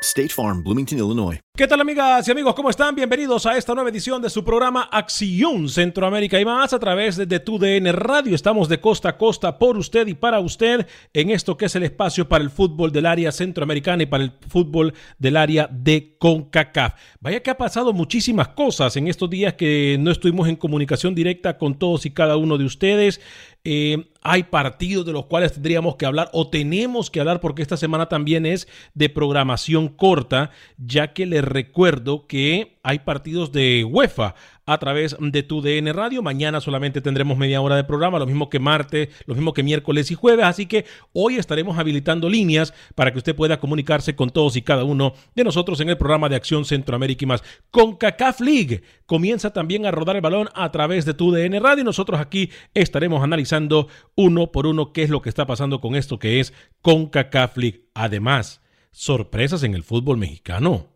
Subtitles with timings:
[0.00, 1.40] State Farm, Bloomington, Illinois.
[1.60, 2.54] ¿Qué tal amigas y amigos?
[2.54, 2.94] ¿Cómo están?
[2.94, 7.38] Bienvenidos a esta nueva edición de su programa Acción Centroamérica y más a través de
[7.38, 8.34] TUDN Radio.
[8.34, 11.82] Estamos de costa a costa por usted y para usted en esto que es el
[11.82, 16.94] espacio para el fútbol del área centroamericana y para el fútbol del área de CONCACAF.
[17.20, 21.58] Vaya que ha pasado muchísimas cosas en estos días que no estuvimos en comunicación directa
[21.58, 23.20] con todos y cada uno de ustedes.
[23.64, 27.76] Eh, hay partidos de los cuales tendríamos que hablar o tenemos que hablar porque esta
[27.76, 34.34] semana también es de programación corta, ya que les recuerdo que hay partidos de UEFA
[34.70, 36.22] a través de tu DN Radio.
[36.22, 40.12] Mañana solamente tendremos media hora de programa, lo mismo que martes, lo mismo que miércoles
[40.12, 40.46] y jueves.
[40.46, 44.84] Así que hoy estaremos habilitando líneas para que usted pueda comunicarse con todos y cada
[44.84, 47.42] uno de nosotros en el programa de Acción Centroamérica y más.
[47.72, 51.82] Con CACAF League comienza también a rodar el balón a través de tu DN Radio
[51.82, 55.96] y nosotros aquí estaremos analizando uno por uno qué es lo que está pasando con
[55.96, 57.88] esto que es con CACAF League.
[57.94, 60.89] Además, sorpresas en el fútbol mexicano.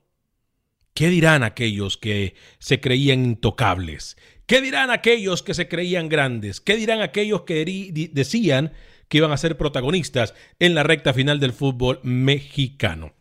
[0.94, 4.16] ¿Qué dirán aquellos que se creían intocables?
[4.46, 6.60] ¿Qué dirán aquellos que se creían grandes?
[6.60, 7.64] ¿Qué dirán aquellos que
[8.12, 8.72] decían
[9.08, 13.12] que iban a ser protagonistas en la recta final del fútbol mexicano?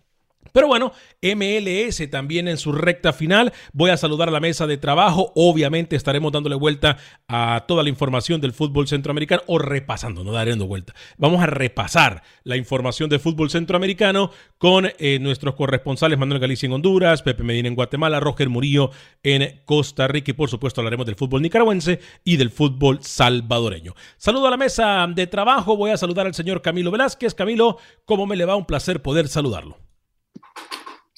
[0.54, 3.52] Pero bueno, MLS también en su recta final.
[3.74, 5.34] Voy a saludar a la mesa de trabajo.
[5.36, 6.98] Obviamente estaremos dándole vuelta
[7.28, 10.94] a toda la información del fútbol centroamericano o repasando, no dando vuelta.
[11.18, 16.74] Vamos a repasar la información del fútbol centroamericano con eh, nuestros corresponsales Manuel Galicia en
[16.74, 18.92] Honduras, Pepe Medina en Guatemala, Roger Murillo
[19.24, 23.96] en Costa Rica y por supuesto hablaremos del fútbol nicaragüense y del fútbol salvadoreño.
[24.18, 25.76] Saludo a la mesa de trabajo.
[25.76, 27.34] Voy a saludar al señor Camilo Velázquez.
[27.34, 28.56] Camilo, ¿cómo me le va?
[28.56, 29.83] Un placer poder saludarlo.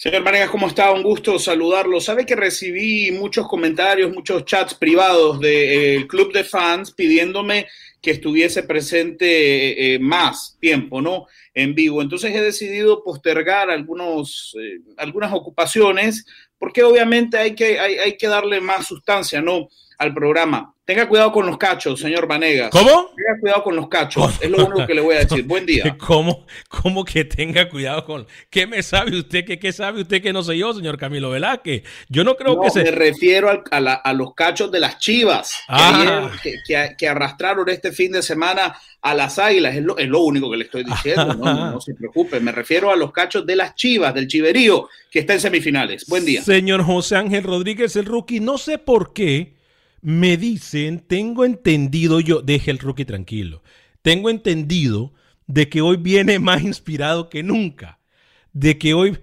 [0.05, 0.91] Señor Manegas, ¿cómo está?
[0.91, 1.99] Un gusto saludarlo.
[1.99, 7.65] Sabe que recibí muchos comentarios, muchos chats privados del club de fans pidiéndome
[7.99, 11.25] que estuviese presente eh, más tiempo, ¿no?
[11.55, 12.03] En vivo.
[12.03, 16.23] Entonces he decidido postergar algunos, eh, algunas ocupaciones
[16.59, 19.69] porque obviamente hay que, hay que darle más sustancia, ¿no?
[19.97, 20.75] Al programa.
[20.85, 22.69] Tenga cuidado con los cachos, señor Vanegas.
[22.69, 23.09] ¿Cómo?
[23.15, 24.35] Tenga cuidado con los cachos.
[24.39, 25.43] Es lo único que le voy a decir.
[25.47, 25.97] Buen día.
[25.97, 28.27] ¿Cómo, cómo que tenga cuidado con.?
[28.51, 29.45] ¿Qué me sabe usted?
[29.45, 31.81] ¿Qué, qué sabe usted que no sé yo, señor Camilo Velázquez?
[32.07, 32.83] Yo no creo no, que se.
[32.83, 36.31] Me refiero a, a, la, a, los cachos de las chivas Ah.
[36.43, 39.75] que, que, que, arrastraron este fin de semana a las águilas.
[39.75, 41.33] Es lo, es lo único que le estoy diciendo.
[41.33, 42.39] No, no, no, se preocupe.
[42.39, 46.05] Me refiero a los cachos de las chivas, del chiverío, que está en semifinales.
[46.05, 46.43] Buen día.
[46.43, 49.55] Señor José Ángel Rodríguez, el rookie, no sé por qué
[50.05, 53.63] me dicen, tengo entendido yo, deje el rookie tranquilo,
[54.03, 55.13] tengo entendido
[55.47, 57.97] de que hoy viene más inspirado que nunca,
[58.53, 59.17] de que hoy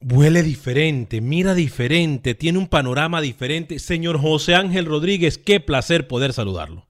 [0.00, 3.78] huele diferente, mira diferente, tiene un panorama diferente.
[3.78, 6.88] Señor José Ángel Rodríguez, qué placer poder saludarlo.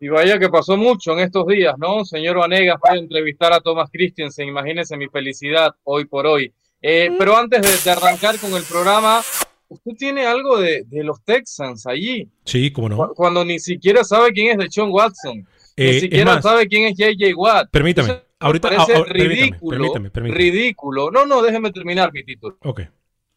[0.00, 2.04] Y vaya que pasó mucho en estos días, ¿no?
[2.04, 6.52] Señor Vanegas, voy a entrevistar a Thomas Christensen, imagínense mi felicidad hoy por hoy.
[6.82, 9.22] Eh, pero antes de, de arrancar con el programa,
[9.68, 12.28] usted tiene algo de, de, los Texans allí.
[12.44, 13.14] Sí, cómo no.
[13.14, 15.46] Cuando ni siquiera sabe quién es de Sean Watson.
[15.76, 17.70] Eh, ni siquiera más, sabe quién es JJ Watt.
[17.70, 18.08] Permítame.
[18.08, 20.38] Entonces, Ahorita, parece ah, ah, permítame, ridículo, permítame, permítame.
[20.38, 21.10] ridículo.
[21.10, 22.56] No, no, déjeme terminar mi título.
[22.62, 22.82] Ok.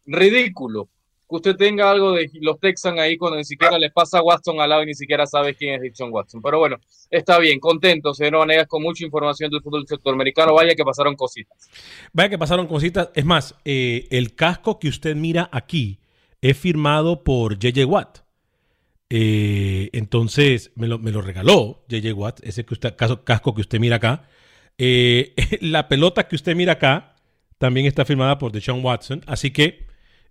[0.06, 0.88] Ridículo
[1.32, 4.60] que usted tenga algo de los Texans ahí cuando ni siquiera le pasa a Watson
[4.60, 6.42] al lado y ni siquiera sabe quién es Dixon Watson.
[6.42, 6.76] Pero bueno,
[7.10, 10.54] está bien, contento, señor Vanegas, con mucha información del fútbol centroamericano.
[10.54, 11.70] Vaya que pasaron cositas.
[12.12, 13.08] Vaya que pasaron cositas.
[13.14, 16.01] Es más, eh, el casco que usted mira aquí
[16.42, 18.18] es firmado por JJ Watt.
[19.14, 23.60] Eh, entonces me lo, me lo regaló JJ Watt, ese que usted, caso- casco que
[23.60, 24.28] usted mira acá.
[24.78, 27.14] Eh, la pelota que usted mira acá
[27.58, 29.22] también está firmada por Deshaun Watson.
[29.26, 29.86] Así que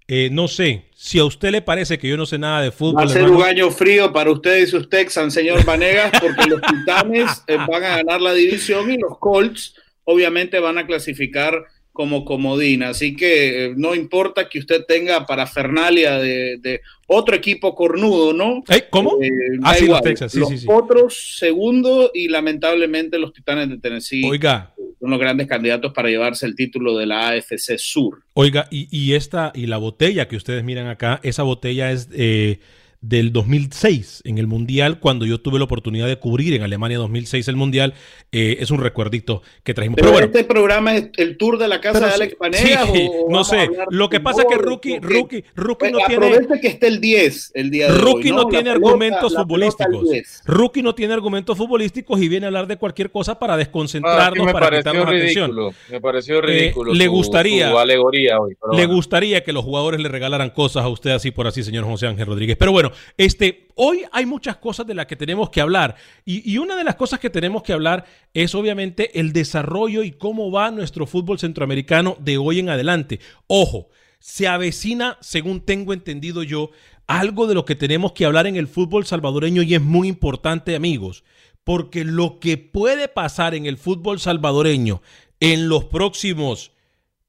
[0.08, 2.76] eh, no sé si a usted le parece que yo no sé nada de Va
[2.76, 3.04] fútbol.
[3.04, 3.38] a ser hermano.
[3.38, 7.98] un año frío para ustedes y sus Texans, señor Vanegas, porque los Titanes van a
[7.98, 12.84] ganar la división y los Colts obviamente van a clasificar como comodín.
[12.84, 18.64] Así que eh, no importa que usted tenga parafernalia de, de otro equipo cornudo, ¿no?
[18.70, 18.86] ¿Eh?
[18.90, 19.18] ¿Cómo?
[19.22, 19.30] Eh,
[19.64, 20.02] Ah, sí, los.
[20.02, 20.68] Texans, sí, los sí, sí.
[20.70, 26.46] otros segundo y lamentablemente los Titanes de Tennessee Oiga, son los grandes candidatos para llevarse
[26.46, 28.24] el título de la AFC Sur.
[28.34, 32.60] Oiga, y, y esta, y la botella que ustedes miran acá, esa botella es eh,
[33.02, 37.48] del 2006 en el Mundial, cuando yo tuve la oportunidad de cubrir en Alemania 2006
[37.48, 37.94] el Mundial.
[38.34, 39.96] eh, es un recuerdito que trajimos.
[39.98, 42.90] Pero, Pero bueno, este programa es el tour de la casa pero de Alex Panegas.
[42.94, 43.70] sí, no sé.
[43.90, 44.56] Lo que pasa es que?
[44.58, 45.04] Rookie, Ok.
[45.04, 46.26] Rookie, Rookie no Pues, tiene.
[46.28, 48.36] Aproveche que esté el 10 el día de Rookie hoy.
[48.38, 50.10] no, La tiene pelota- argumentos futbolísticos.
[50.12, 50.42] 10.
[50.46, 54.46] Rookie no tiene argumentos futbolísticos y viene a hablar de cualquier cosa para Ah, desconcentrarnos,
[54.46, 55.50] me para quitarnos atención.
[55.52, 55.74] ridículo.
[55.90, 56.94] Me pareció ridículo.
[56.94, 58.56] Eh, le su- gustaría- su alegoría hoy.
[58.62, 58.94] pero Le bueno.
[58.94, 62.28] gustaría que los jugadores le regalaran cosas a usted así por así, señor José Ángel
[62.28, 62.56] Rodríguez.
[62.58, 65.96] Pero bueno, este, hoy hay muchas cosas de las que tenemos que hablar.
[66.26, 70.12] Y, y una de las cosas que tenemos que hablar es obviamente el desarrollo y
[70.12, 73.20] cómo va nuestro fútbol centroamericano de hoy en adelante.
[73.48, 73.90] Ojo,
[74.20, 76.70] se avecina, según tengo entendido yo,
[77.08, 80.76] algo de lo que tenemos que hablar en el fútbol salvadoreño y es muy importante,
[80.76, 81.24] amigos,
[81.64, 85.02] porque lo que puede pasar en el fútbol salvadoreño
[85.40, 86.72] en los próximos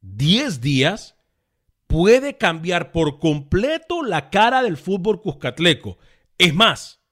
[0.02, 1.11] 10 días
[1.92, 5.98] puede cambiar por completo la cara del fútbol cuscatleco.
[6.38, 7.02] Es más,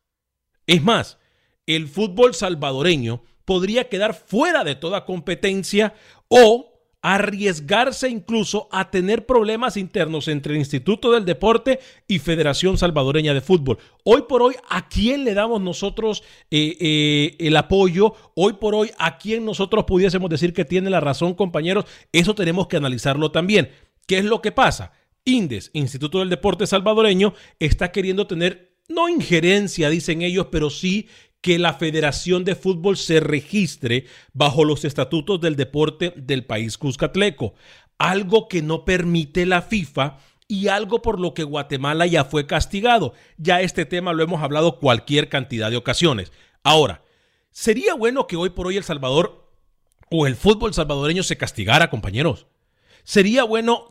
[0.67, 1.19] es más,
[1.67, 5.93] el fútbol salvadoreño podría quedar fuera de toda competencia
[6.29, 6.71] o
[7.03, 13.41] arriesgarse incluso a tener problemas internos entre el Instituto del Deporte y Federación Salvadoreña de
[13.43, 13.79] Fútbol.
[14.05, 18.15] Hoy por hoy, ¿a quién le damos nosotros eh, eh, el apoyo?
[18.35, 21.85] Hoy por hoy, ¿a quién nosotros pudiésemos decir que tiene la razón, compañeros?
[22.13, 23.71] Eso tenemos que analizarlo también.
[24.11, 24.91] ¿Qué es lo que pasa?
[25.25, 31.09] INDES, Instituto del Deporte Salvadoreño, está queriendo tener, no injerencia, dicen ellos, pero sí
[31.41, 37.55] que la Federación de Fútbol se registre bajo los estatutos del deporte del país Cuscatleco,
[37.99, 40.19] algo que no permite la FIFA
[40.49, 43.15] y algo por lo que Guatemala ya fue castigado.
[43.37, 46.33] Ya este tema lo hemos hablado cualquier cantidad de ocasiones.
[46.65, 47.05] Ahora,
[47.53, 49.49] sería bueno que hoy por hoy El Salvador
[50.11, 52.49] o el fútbol salvadoreño se castigara, compañeros.
[53.11, 53.89] Sería bueno,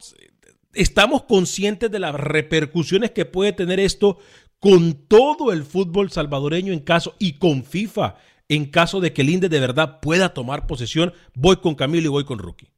[0.74, 4.18] estamos conscientes de las repercusiones que puede tener esto
[4.60, 8.16] con todo el fútbol salvadoreño en caso y con FIFA
[8.48, 11.12] en caso de que el INDE de verdad pueda tomar posesión.
[11.36, 12.70] Voy con Camilo y voy con Rookie.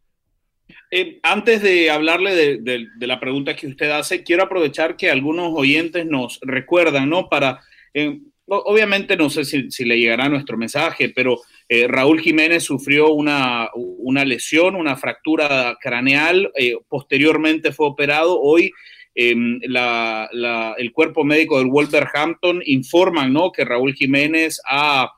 [0.90, 6.08] Eh, antes de hablarle de, la pregunta que usted hace, quiero aprovechar que algunos oyentes
[6.08, 7.30] nos recuerdan, ¿no?
[7.30, 7.60] Para,
[7.94, 11.40] eh, obviamente no sé si le llegará nuestro mensaje, pero
[11.74, 18.40] eh, Raúl Jiménez sufrió una, una lesión, una fractura craneal, eh, posteriormente fue operado.
[18.42, 18.72] Hoy
[19.16, 19.34] eh,
[19.68, 23.52] la- la- el cuerpo médico del Wolverhampton informan, ¿no?
[23.52, 25.12] Que Raúl Jiménez ha,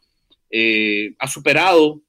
[0.51, 2.01] eh, ha superado.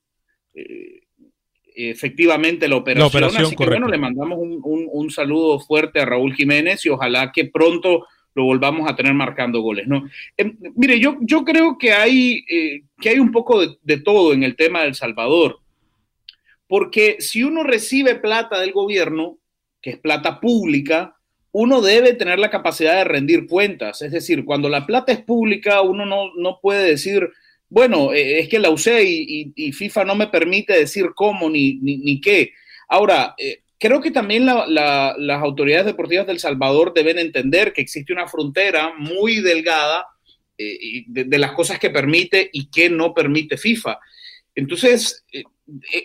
[1.76, 6.04] efectivamente la operación, operación, así que bueno, le mandamos un, un- un saludo fuerte a
[6.04, 10.08] Raúl Jiménez y ojalá que pronto lo volvamos a tener marcando goles, ¿no?
[10.36, 14.42] Eh, mire, yo, yo creo que hay, eh, que hay un poco de, todo en
[14.42, 15.60] el tema del Salvador,
[16.66, 19.38] porque si uno recibe plata del gobierno,
[19.80, 21.16] que es plata pública,
[21.52, 25.82] uno debe tener la capacidad de rendir cuentas, es decir, cuando la plata es pública,
[25.82, 27.30] uno no, no puede decir,
[27.68, 31.98] bueno, eh, es que la usé y, FIFA no me permite decir cómo ni, ni,
[31.98, 32.52] ni qué.
[32.88, 37.82] Ahora, eh, creo que también la- la- las autoridades deportivas del Salvador deben entender que
[37.82, 40.06] existe una frontera muy delgada
[40.56, 43.98] eh, de, de las cosas que permite y que no permite FIFA.
[44.54, 45.42] Entonces, eh,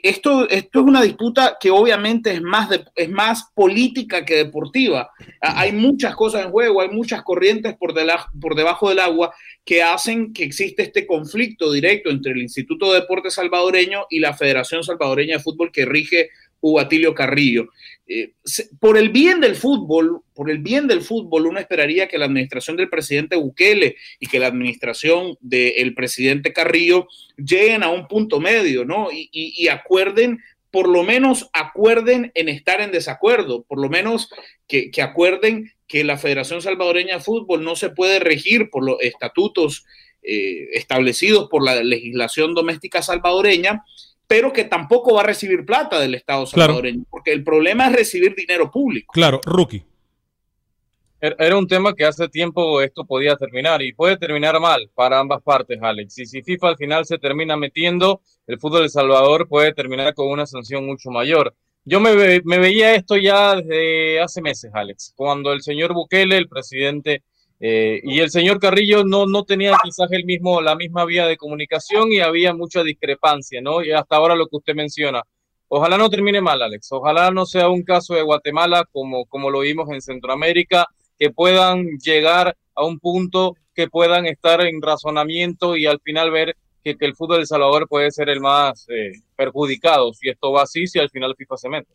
[0.01, 5.11] esto, esto es una disputa que obviamente es más, de- es más política que deportiva.
[5.41, 9.33] Hay muchas cosas en juego, hay muchas corrientes por, dela- por debajo del agua
[9.63, 14.33] que hacen que existe este conflicto directo entre el Instituto de Deportes Salvadoreño y la
[14.33, 16.29] Federación Salvadoreña de Fútbol que rige
[16.61, 17.69] Hugo Atilio Carrillo.
[18.11, 18.33] Eh,
[18.79, 22.75] por el bien del fútbol, por el bien del fútbol, uno esperaría que la administración
[22.75, 28.83] del presidente Bukele y que la administración del presidente Carrillo lleguen a un punto medio,
[28.83, 29.09] ¿no?
[29.11, 30.39] Y, acuerden,
[30.71, 34.29] por lo menos acuerden en estar en desacuerdo, por lo menos
[34.67, 39.85] que, acuerden que la Federación Salvadoreña de Fútbol no se puede regir por los estatutos
[40.23, 43.83] eh, establecidos por la legislación doméstica salvadoreña
[44.29, 48.36] pero que tampoco va a recibir plata del Estado salvadoreño, porque el problema es recibir
[48.36, 49.12] dinero público.
[49.12, 49.83] Claro, rookie.
[51.19, 55.17] Er, era un tema que hace tiempo esto podía terminar y puede terminar mal para
[55.17, 56.19] ambas partes, Alex.
[56.19, 60.27] Y si FIFA al final se termina metiendo, el fútbol de Salvador puede terminar con
[60.27, 61.55] una sanción mucho mayor.
[61.83, 66.48] Yo me, me veía esto ya desde hace meses, Alex, cuando el señor Bukele, el
[66.48, 67.24] presidente
[67.59, 71.37] eh, y el señor Carrillo no, no tenía quizás el mismo, la misma vía de
[71.37, 73.83] comunicación y había mucha discrepancia, ¿no?
[73.83, 75.23] Y hasta ahora lo que usted menciona.
[75.67, 76.91] Ojalá no termine mal, Alex.
[76.91, 80.87] Ojalá no sea un caso de Guatemala como, como lo vimos en Centroamérica,
[81.17, 86.55] que puedan llegar a un punto que puedan estar en razonamiento y al final ver
[86.83, 90.86] que, el fútbol de Salvador puede ser el más eh, perjudicado si esto va así,
[90.86, 91.88] si al final FIFA se mete.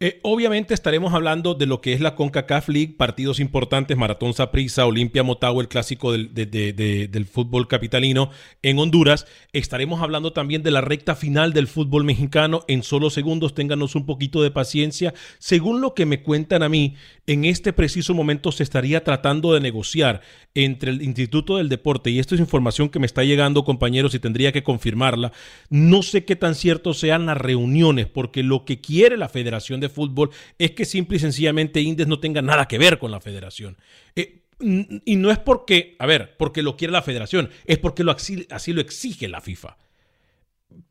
[0.00, 4.84] Eh, obviamente estaremos hablando de lo que es la CONCACAF League, partidos importantes, Maratón Saprissa,
[4.84, 8.30] Olimpia Motagua, el clásico del, del, fútbol capitalino
[8.60, 9.26] en Honduras.
[9.54, 12.64] Estaremos hablando también de la recta final del fútbol mexicano.
[12.68, 15.14] En solo segundos, ténganos un poquito de paciencia.
[15.38, 19.60] Según lo que me cuentan a mí, en este preciso momento se estaría tratando de
[19.60, 20.20] negociar
[20.54, 24.18] entre el Instituto del Deporte, y esto es información que me está llegando, compañeros, y
[24.18, 25.32] tendría que confirmarla.
[25.70, 29.88] No sé qué tan cierto sean las reuniones, porque lo que quiere la Federación de
[29.88, 33.76] Fútbol es que simple y sencillamente Indes no tenga nada que ver con la Federación.
[34.16, 38.46] Eh, y no es porque, a ver, porque lo quiere la Federación, es porque así,
[38.50, 39.76] así lo exige la FIFA.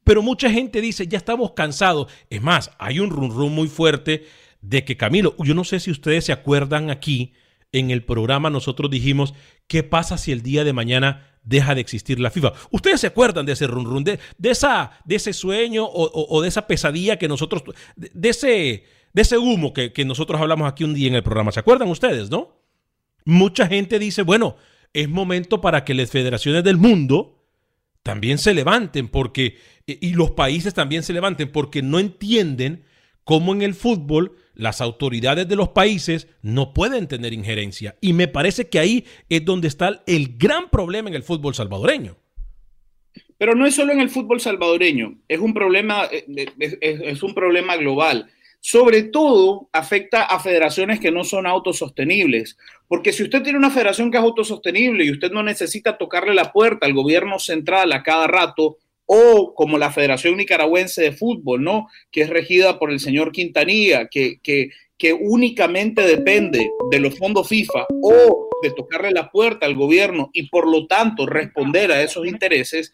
[0.04, 2.12] Pero mucha gente dice, ya estamos cansados.
[2.30, 4.26] Es más, hay un rum rum muy fuerte
[4.62, 7.34] de que Camilo, yo no sé si ustedes se acuerdan aquí,
[7.72, 9.34] en el programa nosotros dijimos,
[9.68, 12.54] ¿qué pasa si el día de mañana deja de existir la FIFA.
[12.72, 16.68] ¿Ustedes se acuerdan de ese run run, de, esa, de ese sueño o, de esa
[16.68, 17.64] pesadilla que nosotros,
[17.96, 21.52] de, ese, de ese humo que, que nosotros hablamos aquí un día en el programa?
[21.52, 22.58] ¿Se acuerdan ustedes, no?
[23.26, 24.56] Mucha gente dice, bueno,
[24.94, 27.40] es momento para que las federaciones del mundo
[28.04, 32.86] también se levanten porque y los países también se levanten porque no entienden
[33.24, 37.96] cómo en el fútbol las autoridades de los países no pueden tener injerencia.
[38.02, 42.18] Y me parece que ahí es donde está el gran problema en el fútbol salvadoreño.
[43.38, 46.26] Pero no es solo en el fútbol salvadoreño, es un problema, eh,
[46.82, 48.30] es, un problema global.
[48.60, 52.58] Sobre todo afecta a federaciones que no son autosostenibles,
[52.90, 56.52] porque si usted tiene una federación que es autosostenible y usted no necesita tocarle la
[56.52, 58.78] puerta al gobierno central a cada rato,
[59.12, 61.88] o como la Federación Nicaragüense de Fútbol, ¿no?
[62.12, 67.48] Que es regida por el señor Quintanilla, que, que, que únicamente depende de los fondos
[67.48, 72.28] FIFA o de tocarle la puerta al gobierno y por lo tanto responder a esos
[72.28, 72.94] intereses,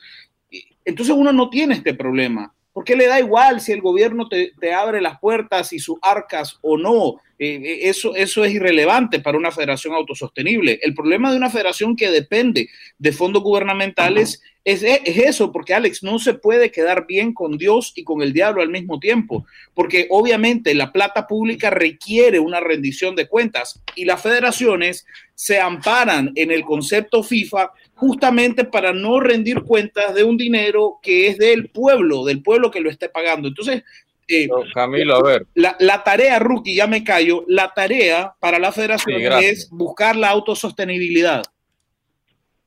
[0.85, 2.55] entonces uno no tiene este problema.
[2.71, 6.59] Porque le da igual si el gobierno te, te abre las puertas y sus arcas
[6.61, 7.15] o no.
[7.39, 10.79] Eh, eh, eso, eso es irrelevante para una federación autosostenible.
[10.81, 16.01] El problema de una federación que depende de fondos gubernamentales es, es, eso, porque Alex
[16.01, 19.45] no se puede quedar bien con Dios y con el diablo al mismo tiempo,
[19.75, 25.05] porque obviamente la plata pública requiere una rendición de cuentas y las federaciones
[25.35, 31.27] se amparan en el concepto FIFA justamente para no rendir cuentas de un dinero que
[31.27, 33.47] es del pueblo, del pueblo que lo esté pagando.
[33.47, 33.83] Entonces,
[34.27, 35.45] eh, Camilo, a ver.
[35.53, 41.43] La, tarea, Rookie, ya me callo, la tarea para la federación es buscar la autosostenibilidad.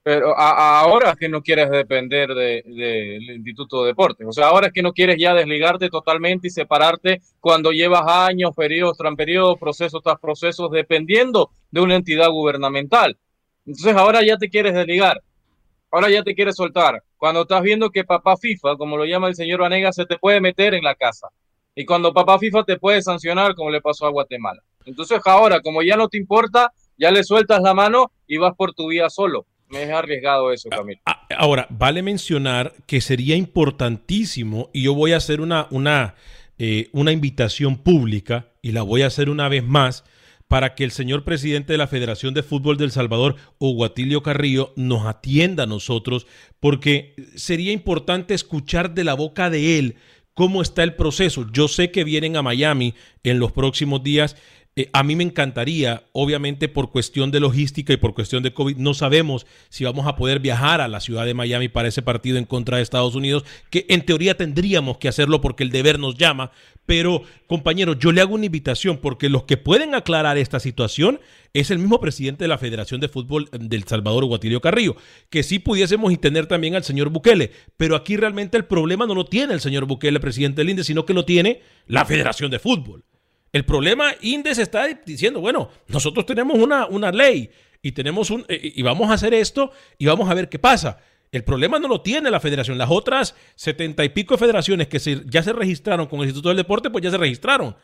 [0.09, 4.27] Pero ahora es que no quieres depender del Instituto de Deportes.
[4.27, 8.53] O sea, ahora es que no quieres ya desligarte totalmente y separarte cuando llevas años,
[8.57, 13.19] periodos tras periodos, procesos tras procesos, dependiendo de una entidad gubernamental.
[13.67, 15.21] Entonces ahora ya te quieres desligar.
[15.91, 17.03] Ahora ya te quieres soltar.
[17.19, 20.41] Cuando estás viendo que papá FIFA, como lo llama el señor Vanega, se te puede
[20.41, 21.29] meter en la casa.
[21.75, 24.63] Y cuando papá FIFA te puede sancionar, como le pasó a Guatemala.
[24.87, 28.73] Entonces ahora, como ya no te importa, ya le sueltas la mano y vas por
[28.73, 29.45] tu vida solo.
[29.71, 31.01] Me es arriesgado eso, Camilo.
[31.37, 36.15] Ahora, vale mencionar que sería importantísimo, y yo voy a hacer una, una,
[36.59, 40.05] eh, una invitación pública, y la voy a hacer una vez más,
[40.49, 44.73] para que el señor presidente de la Federación de Fútbol del Salvador, Hugo Atilio Carrillo,
[44.77, 46.27] nos atienda a nosotros,
[46.59, 49.97] porque sería importante escuchar de la boca de él
[50.39, 51.47] cómo está el proceso.
[51.53, 52.95] Yo sé que vienen a Miami
[53.25, 54.37] en los próximos días.
[54.79, 58.77] Eh, a mí me encantaría, obviamente por cuestión de logística y por cuestión de COVID,
[58.77, 62.39] no sabemos si vamos a poder viajar a la ciudad de Miami para ese partido
[62.39, 66.17] en contra de Estados Unidos, que en teoría tendríamos que hacerlo porque el deber nos
[66.17, 66.53] llama.
[66.87, 71.19] Pero, compañeros, yo le hago una invitación porque los que pueden aclarar esta situación
[71.55, 74.95] es el mismo presidente de la Federación de Fútbol del Salvador, Guatilio Carrillo,
[75.29, 79.25] que sí pudiésemos tener también al señor Bukele, pero aquí realmente el problema no lo
[79.25, 83.03] tiene el señor Bukele, presidente del INDE, sino que lo tiene la Federación de Fútbol.
[83.53, 87.51] El problema, Indes está diciendo, bueno, nosotros tenemos una, una ley
[87.83, 90.99] y, tenemos un, eh, y vamos a hacer esto y vamos a ver qué pasa.
[91.31, 92.79] El problema no lo tiene la federación.
[92.79, 96.91] Las otras setenta y pico federaciones que ya se registraron con el Instituto del Deporte,
[96.91, 97.77] pues ya se registraron.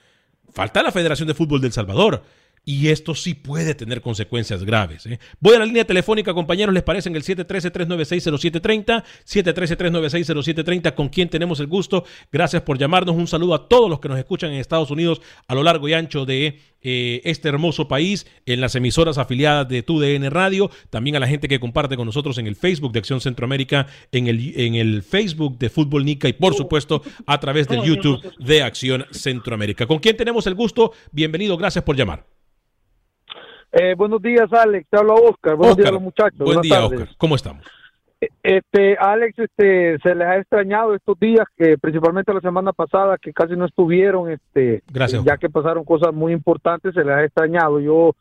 [0.52, 2.22] Falta la Federación de Fútbol del Salvador.
[2.64, 5.04] Y esto sí puede tener consecuencias graves.
[5.06, 5.18] ¿eh?
[5.38, 7.10] Voy a la línea telefónica, compañeros, ¿les parece?
[7.10, 12.04] En el 713-396-0730, 713-396-0730, con quien tenemos el gusto.
[12.32, 13.16] Gracias por llamarnos.
[13.16, 15.92] Un saludo a todos los que nos escuchan en Estados Unidos a lo largo y
[15.92, 21.20] ancho de eh, este hermoso país, en las emisoras afiliadas de TUDN Radio, también a
[21.20, 24.74] la gente que comparte con nosotros en el Facebook de Acción Centroamérica, en el, en
[24.74, 29.86] el Facebook de Fútbol Nica y por supuesto a través del YouTube de Acción Centroamérica.
[29.86, 30.92] ¿Con quién tenemos el gusto?
[31.10, 32.26] Bienvenido, gracias por llamar.
[33.76, 34.86] Eh, buenos días, Alex.
[34.88, 35.56] Te hablo Oscar.
[35.56, 36.38] Buenos días, los muchachos.
[36.38, 37.08] Buen día, Oscar.
[37.18, 37.66] ¿Cómo estamos?
[38.20, 43.18] Eh, este, Alex, este, se les ha extrañado estos días, que principalmente la semana pasada,
[43.18, 47.24] que casi no estuvieron, este, Gracias, ya que pasaron cosas muy importantes, se les ha
[47.24, 47.80] extrañado.
[47.80, 48.12] Yo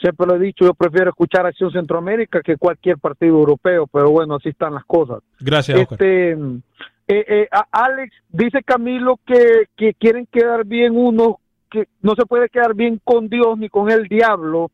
[0.00, 4.36] siempre lo he dicho, yo prefiero escuchar Acción Centroamérica que cualquier partido europeo, pero bueno,
[4.36, 5.18] así están las cosas.
[5.40, 5.98] Gracias, Oscar.
[6.00, 11.38] Este, eh, eh, Alex, dice Camilo que, que quieren quedar bien uno,
[11.70, 14.70] que no se puede quedar bien con Dios ni con el diablo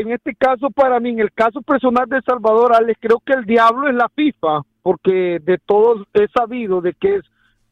[0.00, 3.44] en este caso, para mí, en el caso personal de Salvador, Alex, creo que el
[3.44, 7.22] diablo es la FIFA, porque de todos he sabido de que es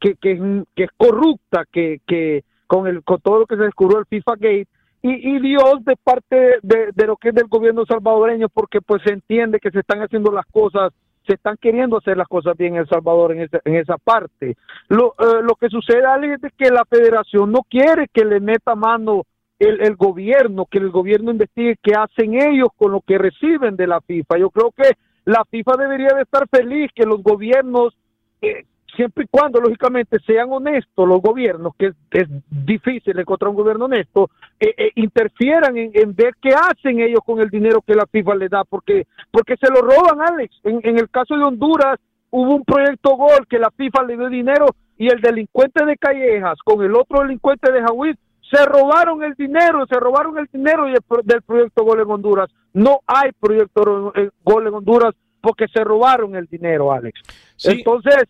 [0.01, 0.17] que,
[0.77, 4.69] es corrupta, que, que con el con todo lo que se descubrió el FIFA Gate,
[5.07, 9.13] y, Dios de parte de, de, lo que es del gobierno salvadoreño, porque pues se
[9.13, 10.95] entiende que se están haciendo las cosas,
[11.27, 14.57] se están queriendo hacer las cosas bien en Salvador en esa, en esa parte.
[14.89, 18.75] Lo, eh, lo que sucede, Alex, es que la federación no quiere que le meta
[18.75, 19.25] mano
[19.59, 24.01] el, gobierno, que el gobierno investigue qué hacen ellos con lo que reciben de la
[24.01, 24.39] FIFA.
[24.39, 27.97] Yo creo que la FIFA debería de estar feliz que los gobiernos,
[28.43, 33.87] eh, siempre y cuando lógicamente sean honestos los gobiernos, que es, difícil encontrar un gobierno
[33.87, 38.35] honesto, eh, eh, interfieran en, ver qué hacen ellos con el dinero que la FIFA
[38.37, 40.55] les da, porque, porque se lo roban, Alex.
[40.65, 41.99] En, en el caso de Honduras
[42.31, 44.67] hubo un proyecto Gol que la FIFA le dio dinero
[44.99, 48.17] y el delincuente de Callejas con el otro delincuente de Jahuiz
[48.51, 50.87] se robaron el dinero, se robaron el dinero
[51.25, 52.51] del proyecto Gol en Honduras.
[52.73, 57.21] No hay proyecto eh, Gol en Honduras porque se robaron el dinero, Alex.
[57.65, 58.25] Entonces,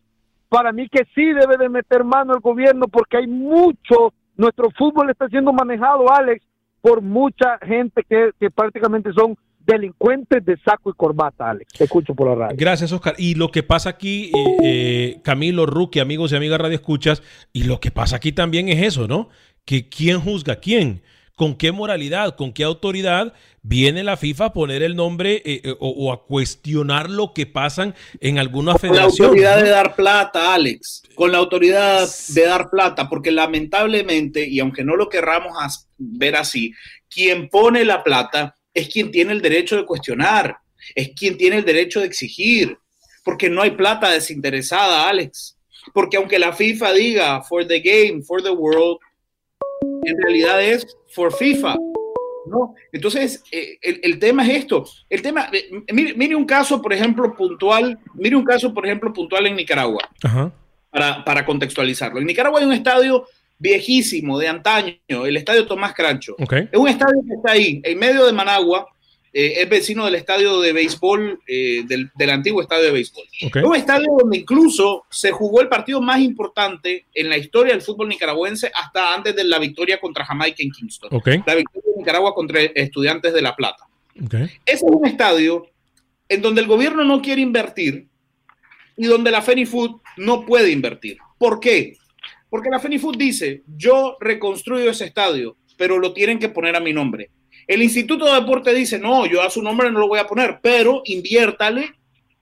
[0.48, 5.10] para mí que sí debe de meter mano el gobierno porque hay mucho, nuestro fútbol
[5.10, 6.44] está siendo manejado, Alex,
[6.80, 11.72] por mucha gente que, que prácticamente son delincuentes de saco y corbata, Alex.
[11.72, 12.56] Te escucho por la radio.
[12.58, 13.14] Gracias, Oscar.
[13.18, 17.22] Y lo que pasa aquí, eh, eh, Camilo, Ruki, amigos y amigas radio escuchas,
[17.52, 19.28] y lo que pasa aquí también es eso, ¿no?
[19.64, 21.02] Que quién juzga a quién,
[21.36, 25.74] con qué moralidad, con qué autoridad viene la FIFA a poner el nombre eh, eh,
[25.80, 29.16] o, a cuestionar lo que pasan en algunas federaciones.
[29.16, 34.46] Con la autoridad de dar plata, Alex, con la autoridad de dar plata, porque lamentablemente,
[34.46, 36.72] y aunque no lo querramos ver así,
[37.08, 40.58] quien pone la plata es quien tiene el derecho de cuestionar,
[40.94, 42.76] es quien tiene el derecho de exigir,
[43.24, 45.56] porque no hay plata desinteresada, Alex.
[45.92, 48.98] Porque aunque la FIFA diga for the game, for the world,
[50.06, 51.76] en realidad es for FIFA.
[52.46, 52.74] ¿no?
[52.92, 54.84] Entonces, eh, el, tema es esto.
[55.08, 59.46] El tema, eh, mire, un caso, por ejemplo, puntual, mire un caso, por ejemplo, puntual
[59.46, 60.08] en Nicaragua,
[60.90, 62.20] Para, para, contextualizarlo.
[62.20, 63.26] En Nicaragua hay un estadio
[63.58, 66.36] viejísimo, de antaño, el estadio Tomás Crancho.
[66.38, 68.86] Es un estadio que está ahí, en medio de Managua,
[69.36, 73.24] eh, es vecino del estadio de béisbol, eh, del, del, antiguo estadio de béisbol.
[73.64, 78.08] Un estadio donde incluso se jugó el partido más importante en la historia del fútbol
[78.08, 81.10] nicaragüense hasta antes de la victoria contra Jamaica en Kingston.
[81.46, 83.88] La victoria de Nicaragua contra estudiantes de La Plata.
[84.14, 85.66] Ese es un estadio
[86.28, 88.06] en donde el gobierno no quiere invertir
[88.96, 91.18] y donde la FENIFUT no puede invertir.
[91.38, 91.96] ¿Por qué?
[92.48, 96.92] Porque la FENIFUT dice, yo reconstruyo ese estadio, pero lo tienen que poner a mi
[96.92, 97.30] nombre.
[97.66, 100.58] El Instituto de Deporte dice, no, yo a su nombre no lo voy a poner,
[100.62, 101.94] pero inviértale,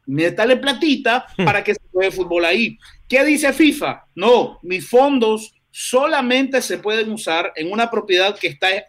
[0.07, 1.45] métale platita hmm.
[1.45, 2.79] para que se juegue fútbol ahí.
[3.09, 4.05] ¿Qué dice FIFA?
[4.15, 8.85] No, mis fondos solamente se pueden usar en una propiedad que está eh,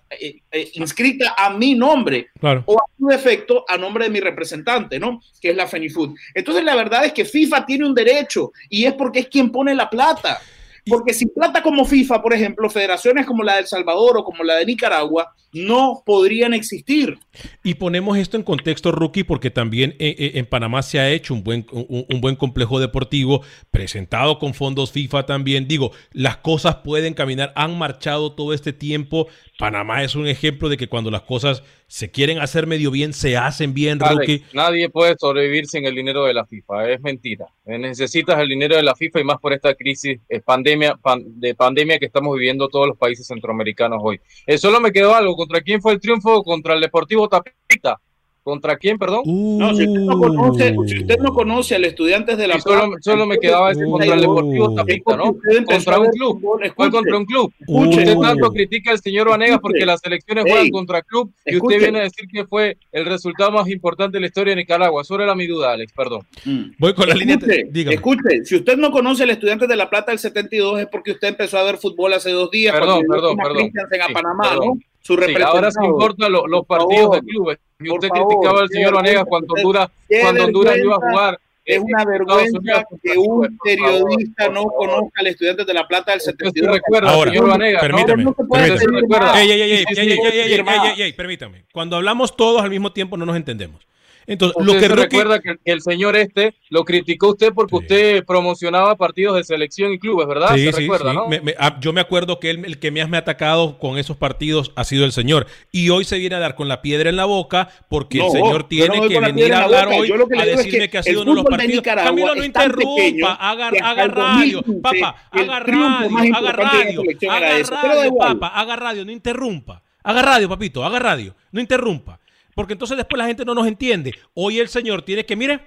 [0.52, 5.22] eh, inscrita a mi nombre o a su defecto a nombre de mi representante, ¿no?
[5.42, 6.16] Que es la FENIFUT.
[6.34, 9.74] Entonces la verdad es que FIFA tiene un derecho y es porque es quien pone
[9.74, 10.42] la plata.
[10.86, 14.44] Porque sin plata como FIFA, por ejemplo, federaciones como la de El Salvador o como
[14.44, 17.20] la de Nicaragua no podrían existir.
[17.64, 21.34] Y ponemos esto en contexto, Rookie, porque también eh, eh, en Panamá se ha hecho
[21.34, 25.68] un buen, un, un buen complejo deportivo presentado con fondos FIFA también.
[25.68, 29.28] Digo, las cosas pueden caminar, han marchado todo este tiempo.
[29.60, 31.64] Panamá es un ejemplo de que cuando las cosas
[31.94, 36.26] se quieren hacer medio bien, se hacen bien, Alex, nadie puede sobrevivir sin el dinero
[36.26, 37.46] de la FIFA, es mentira.
[37.68, 41.54] Eh, Necesitas el dinero de la FIFA y más por esta crisis pandemia, pan- de
[41.54, 44.20] pandemia que estamos viviendo todos los países centroamericanos hoy.
[44.48, 46.42] Eh, solo me quedó algo, ¿contra quién fue el triunfo?
[46.44, 48.02] Contra el Deportivo Tapita.
[48.44, 49.22] ¿Contra quién, perdón?
[49.26, 52.96] No, si usted no conoce, si usted no conoce al Estudiantes de la solo, Plata,
[53.00, 54.76] solo me quedaba ese contra el Deportivo.
[54.76, 55.36] Tapita, ¿no?
[55.66, 56.42] Contra un club.
[56.76, 57.54] ¿Cuál contra un club?
[57.58, 60.52] escuche, Usted tanto critica al señor Vanegas porque las selecciones Ey.
[60.52, 61.76] juegan contra club y Escuche.
[61.78, 65.02] usted viene a decir que fue el resultado más importante de la historia de Nicaragua.
[65.04, 66.24] Eso era mi duda, Alex, perdón.
[66.44, 66.64] Mm.
[66.80, 67.36] Voy con la línea.
[67.36, 67.96] Escuche, Dígame.
[67.96, 71.30] escuche, si usted no conoce al Estudiantes de la Plata del 72 es porque usted
[71.30, 72.76] empezó a ver fútbol hace dos días.
[72.78, 73.56] Perdón, perdón, perdón.
[73.56, 74.68] Christiansen a Sí, Panamá, perdón.
[74.68, 74.74] ¿no?
[75.02, 75.28] Su Sí, ahora
[75.68, 75.88] representado.
[75.88, 77.58] importan lo- los Por partidos favor, de clubes.
[77.84, 79.90] Y por usted favor, criticaba al señor Vanegas cuando Honduras,
[80.22, 81.40] cuando Honduras iba a jugar.
[81.66, 86.18] Es una vergüenza Unidos que un periodista no conozca al Estudiantes de la Plata del
[86.20, 86.76] Usted sí 72.
[86.76, 87.88] recuerda, Ahora, señor Vanegas, ¿no?
[87.88, 89.42] permítame, No permítame.
[89.42, 91.64] Ey, ey, ey, permítame.
[91.72, 93.88] Cuando hablamos todos al mismo tiempo no nos entendemos.
[94.28, 97.76] Entonces, lo Usted que se recuerda que, que el señor este lo criticó usted porque
[97.78, 97.82] Sí.
[97.84, 100.56] usted promocionaba partidos de selección y clubes, ¿verdad?
[100.56, 101.16] Sí, se sí, recuerda, sí.
[101.18, 101.28] ¿no?
[101.28, 103.98] Me- me- ah, yo me acuerdo que él, el que más me ha atacado con
[103.98, 105.48] esos partidos ha sido el señor.
[105.72, 108.32] Y hoy se viene a dar con la piedra en la boca porque No, el
[108.32, 109.98] señor tiene no que venir a hablar boca.
[109.98, 111.84] hoy a es decirme que que ha sido el uno de los de partidos.
[111.84, 114.58] Camilo, no interrumpa, pequeño haga, haga el radio.
[114.66, 119.82] 2015 Papá, el haga radio, haga radio, haga radio, papá, haga radio, no interrumpa.
[120.04, 122.20] Haga radio, papito, haga radio, no interrumpa.
[122.56, 124.14] Porque entonces después la gente no nos entiende.
[124.34, 125.60] Hoy el señor tiene que, mire,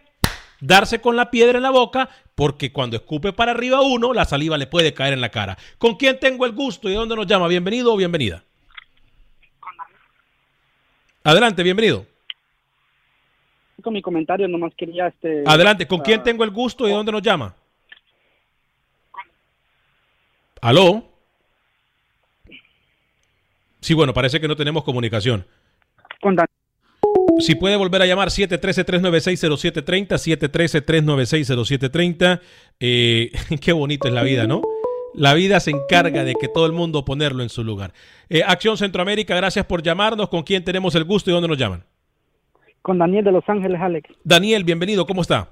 [0.61, 4.57] darse con la piedra en la boca, porque cuando escupe para arriba uno, la saliva
[4.59, 5.59] le puede caer en la cara.
[5.79, 7.49] ¿Con quién tengo el gusto y de dónde nos llama?
[7.49, 8.42] ¿Bienvenido o bienvenida?
[11.25, 12.07] Adelante, bienvenido.
[13.83, 15.42] con mi comentario, nomás quería este.
[15.46, 17.55] Adelante, ¿con quién ah, tengo el gusto y de dónde nos llama?
[20.61, 21.05] ¿Aló?
[23.81, 25.46] Sí, bueno, parece que no tenemos comunicación.
[26.20, 26.46] Con Dan-
[27.38, 30.18] Si puede volver a llamar 713-396-0730,
[30.87, 32.40] 713-396-0730.
[32.81, 34.62] Eh, qué bonito es la vida, ¿no?
[35.14, 37.92] La vida se encarga de que todo el mundo ponerlo en su lugar.
[38.29, 40.29] Eh, Acción Centroamérica, gracias por llamarnos.
[40.29, 41.85] ¿Con quién tenemos el gusto y dónde nos llaman?
[42.87, 44.09] con Daniel de Los Ángeles, Alex.
[44.22, 45.49] Daniel, bienvenido, ¿cómo está?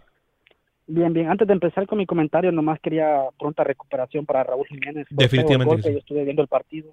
[0.86, 1.28] Bien, bien.
[1.28, 5.08] Antes de empezar con mi comentario, nomás quería pronta recuperación para Raúl Jiménez.
[5.10, 5.92] Definitivamente golpe, sí.
[5.94, 6.92] Yo estuve viendo el partido.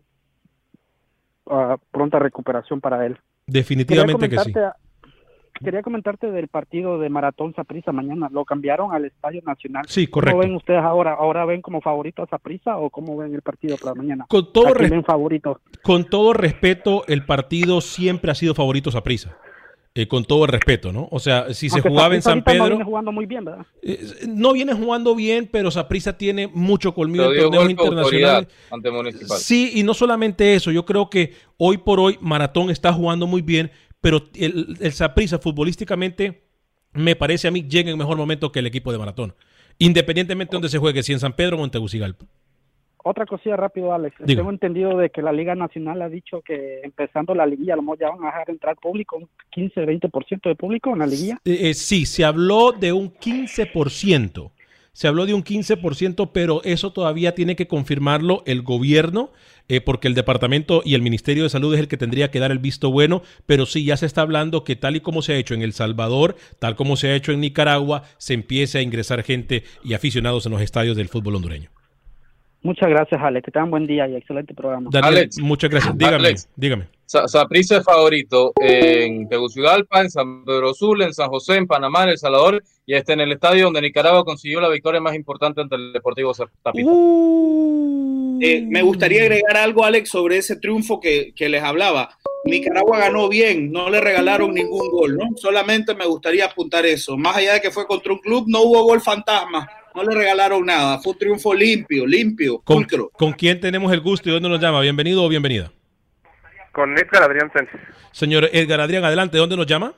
[1.46, 3.20] Ah, pronta recuperación para él.
[3.52, 4.54] Definitivamente que sí.
[5.64, 8.30] Quería comentarte- del partido de Maratón Saprissa mañana.
[8.32, 9.84] Lo cambiaron al Estadio Nacional.
[9.88, 10.38] Sí, correcto.
[10.38, 11.14] ¿Cómo ven ustedes ahora?
[11.14, 14.26] ¿Ahora ven como favorito a Saprissa o cómo ven el partido para mañana?
[14.28, 15.62] Con todo, ¿A quién res- ven favorito?
[15.84, 18.94] con todo respeto, el partido siempre ha sido favorito a
[19.94, 20.08] prisa.
[20.08, 21.08] con todo el respeto, ¿no?
[21.12, 23.66] O sea, si se jugaba en San ahorita No Pedro, viene jugando muy bien, ¿verdad?
[23.82, 28.48] eh, no viene jugando bien, pero Saprissa tiene mucho colmillo en torneos internacionales.
[28.72, 29.38] ante Municipal.
[29.38, 33.42] Sí, y no solamente eso, yo creo que hoy por hoy Maratón está jugando muy
[33.42, 36.44] bien, pero el, el Saprissa futbolísticamente
[36.94, 39.36] me parece a mí llega en mejor momento que el equipo de Maratón,
[39.78, 42.26] independientemente de donde se juegue, si en San Pedro o en Tegucigalpa.
[43.04, 44.16] Otra cosilla rápido, Alex.
[44.26, 47.82] Tengo entendido de que la Liga Nacional ha dicho que empezando la liguilla, a lo
[47.82, 51.40] mejor ya van a dejar entrar público, un 15, 20% de público en la liguilla.
[51.46, 54.52] Eh, eh, sí, se habló de un 15%.
[54.94, 59.32] Se habló de un 15%, pero eso todavía tiene que confirmarlo el gobierno,
[59.70, 62.52] eh, porque el departamento y el Ministerio de Salud es el que tendría que dar
[62.52, 65.38] el visto bueno, pero sí, ya se está hablando que tal y como se ha
[65.38, 69.24] hecho en El Salvador, tal como se ha hecho en Nicaragua, se empiece a ingresar
[69.24, 71.72] gente y aficionados en los estadios del fútbol hondureño.
[72.64, 73.46] Muchas gracias, Alex.
[73.46, 74.90] Que tengan buen día y excelente programa.
[74.92, 75.40] Daniel, Alex.
[75.40, 75.98] muchas gracias.
[75.98, 76.50] Dígame, Alex.
[76.56, 76.88] dígame.
[77.06, 82.04] Sa- Saprissa es favorito en Tegucigalpa, en San Pedro Sula, en San José, en Panamá,
[82.04, 85.60] en El Salvador y está en el estadio donde Nicaragua consiguió la victoria más importante
[85.62, 86.32] ante el Deportivo
[86.64, 86.90] Tapita.
[88.44, 92.18] Eh, me gustaría agregar algo, Alex, sobre ese triunfo que, que les hablaba.
[92.44, 95.38] Nicaragua ganó bien, no le regalaron ningún gol, ¿no?
[95.38, 97.18] Solamente me gustaría apuntar eso.
[97.18, 100.66] Más allá de que fue contra un club, no hubo gol fantasma, no le regalaron
[100.66, 101.00] nada.
[101.00, 103.10] Fue un triunfo limpio, limpio, ¿Con, pulcro.
[103.10, 104.82] ¿Con quién tenemos el gusto y dónde nos llama?
[104.82, 105.72] ¿Bienvenido o bienvenida?
[106.72, 107.80] Con Edgar Adrián Sánchez,
[108.12, 109.94] Señor Edgar Adrián, adelante, ¿dónde nos llama?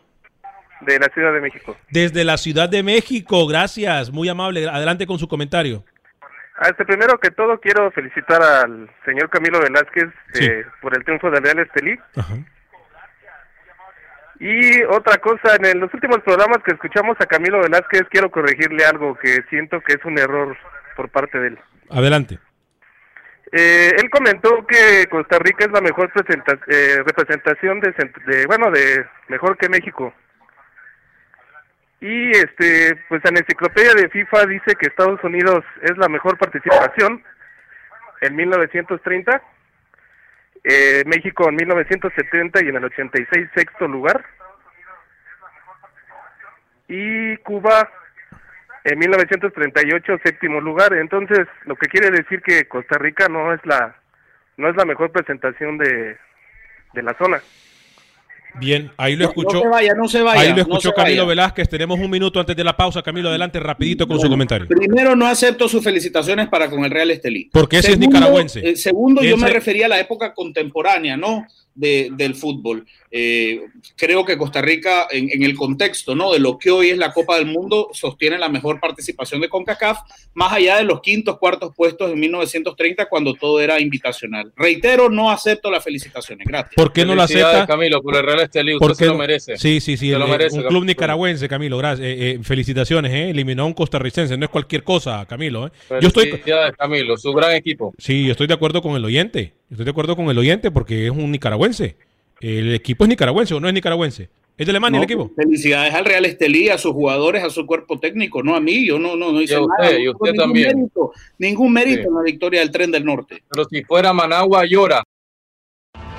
[0.86, 1.78] de la Ciudad de México.
[1.90, 4.68] Desde la Ciudad de México, gracias, muy amable.
[4.68, 5.84] Adelante con su comentario.
[6.70, 10.46] Este, primero que todo, quiero felicitar al señor Camilo Velázquez Sí.
[10.46, 12.00] eh, por el triunfo del Real Estelí.
[12.16, 12.36] Ajá.
[14.40, 18.86] Y otra cosa, en el- los últimos programas que escuchamos a Camilo Velázquez, quiero corregirle
[18.86, 20.58] algo que siento que es un error
[20.96, 21.60] por parte de él.
[21.90, 22.40] Adelante.
[23.52, 27.94] Eh, él comentó que Costa Rica es la mejor presenta eh, representación de,
[28.26, 30.14] de, bueno, de mejor que México.
[32.04, 36.38] Y este, pues en la enciclopedia de FIFA dice que Estados Unidos es la mejor
[36.38, 37.24] participación
[38.20, 39.42] en 1930,
[40.66, 44.22] eh, México en 1970 y en el 86 sexto lugar,
[46.90, 47.90] y Cuba
[48.84, 50.92] en 1938 séptimo lugar.
[50.96, 53.96] Entonces, lo que quiere decir que Costa Rica no es la
[54.58, 56.18] no es la mejor presentación de,
[56.92, 57.40] de la zona.
[58.60, 59.58] Bien, ahí lo escuchó.
[59.58, 60.42] No, se vaya, no se vaya.
[60.42, 61.68] Ahí lo escuchó Camilo Velázquez.
[61.68, 63.02] Tenemos un minuto antes de la pausa.
[63.02, 64.68] Camilo, adelante rapidito con su comentario.
[64.68, 67.50] Primero, no acepto sus felicitaciones para con el Real Estelí.
[67.52, 68.70] Porque ese segundo, es nicaragüense.
[68.70, 71.46] Eh, segundo, yo me refería a la época contemporánea, ¿no?
[71.76, 72.86] De, del fútbol.
[73.10, 73.62] Eh,
[73.96, 76.32] creo que Costa Rica, en, en, el contexto ¿no?
[76.32, 80.00] de lo que hoy es la Copa del Mundo, sostiene la mejor participación de CONCACAF,
[80.34, 84.52] más allá de los quintos, cuartos puestos en 1930, cuando todo era invitacional.
[84.56, 86.48] Reitero, no acepto las felicitaciones.
[86.48, 86.74] Gracias.
[86.76, 87.68] ¿Por qué no lo acepta?
[87.68, 89.58] Camilo, por el Real Estelí, usted se lo merece.
[89.58, 90.10] Sí, sí, sí.
[90.10, 90.86] Se lo merece, un club Camilo.
[90.86, 92.08] nicaragüense, Camilo, gracias.
[92.08, 93.30] Eh, eh, felicitaciones, ¿eh?
[93.30, 95.68] eliminó a un costarricense, no es cualquier cosa, Camilo.
[95.68, 95.72] ¿eh?
[96.02, 96.42] Yo estoy...
[96.78, 97.94] Camilo, su gran equipo.
[97.98, 99.54] Sí, yo estoy de acuerdo con el oyente.
[99.70, 101.96] Estoy de acuerdo con el oyente porque es un nicaragüense.
[102.40, 104.30] El equipo es nicaragüense o no es nicaragüense.
[104.56, 105.32] ¿Es de Alemania No, el equipo?
[105.36, 108.86] Felicidades al Real Estelí, a sus jugadores, a su cuerpo técnico, no a mí.
[108.86, 110.00] Yo no, no, no hice Y a usted, nada.
[110.00, 110.78] y usted ningún también.
[110.78, 112.08] Mérito, ningún mérito Sí.
[112.08, 113.42] en la victoria del Tren del Norte.
[113.50, 115.04] Pero si fuera Managua, llora.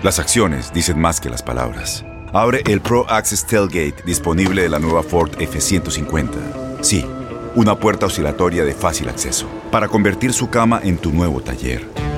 [0.03, 2.05] Las acciones dicen más que las palabras.
[2.33, 6.83] Abre el Pro Access Tailgate disponible de la nueva Ford F-150.
[6.83, 7.05] Sí,
[7.55, 11.87] una puerta oscilatoria de fácil acceso para convertir su cama en tu nuevo taller.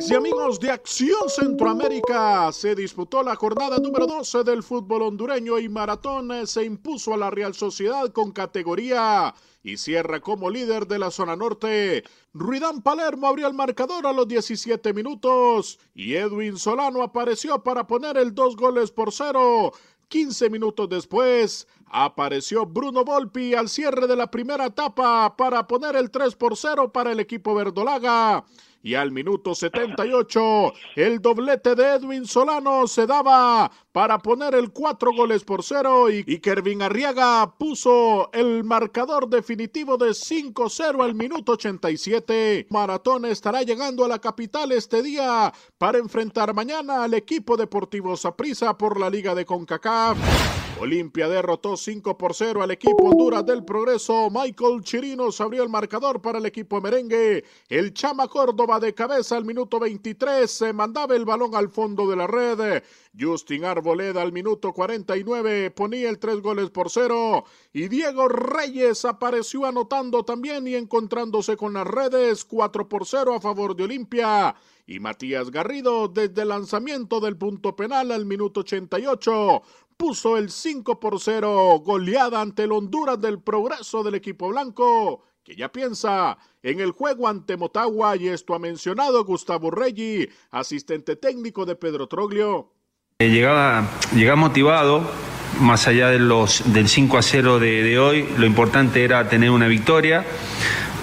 [0.00, 2.52] Y amigos de Acción Centroamérica.
[2.52, 7.16] Se disputó la jornada número 12 del fútbol hondureño y Maratón eh, se impuso a
[7.16, 12.04] la Real Sociedad con categoría y cierra como líder de la zona norte.
[12.32, 18.16] Ruidán Palermo abrió el marcador a los 17 minutos y Edwin Solano apareció para poner
[18.18, 19.72] el dos goles por cero.
[20.08, 26.10] 15 minutos después apareció Bruno Volpi al cierre de la primera etapa para poner el
[26.10, 28.44] 3 por 0 para el equipo verdolaga.
[28.82, 35.12] Y al minuto 78, el doblete de Edwin Solano se daba para poner el cuatro
[35.12, 41.52] goles por cero y, y Kervin Arriaga puso el marcador definitivo de 5-0 al minuto
[41.52, 42.68] 87.
[42.70, 48.78] Maratón estará llegando a la capital este día para enfrentar mañana al equipo deportivo Saprissa
[48.78, 50.67] por la Liga de CONCACAF.
[50.80, 54.30] Olimpia derrotó 5 por 0 al equipo Honduras del Progreso.
[54.30, 57.44] Michael Chirinos abrió el marcador para el equipo merengue.
[57.68, 62.14] El Chama Córdoba de cabeza al minuto 23 se mandaba el balón al fondo de
[62.14, 62.84] la red.
[63.18, 69.66] Justin Arboleda al minuto 49 ponía el 3 goles por 0 y Diego Reyes apareció
[69.66, 74.54] anotando también y encontrándose con las redes 4 por 0 a favor de Olimpia.
[74.86, 79.62] Y Matías Garrido desde el lanzamiento del punto penal al minuto 88
[79.98, 85.56] puso el 5 por 0 goleada ante el Honduras del progreso del equipo blanco que
[85.56, 91.66] ya piensa en el juego ante Motagua y esto ha mencionado Gustavo Reggi, asistente técnico
[91.66, 92.70] de Pedro Troglio.
[93.18, 95.02] Eh, Llegaba, motivado,
[95.60, 99.50] más allá de los, del 5 a 0 de, de hoy, lo importante era tener
[99.50, 100.24] una victoria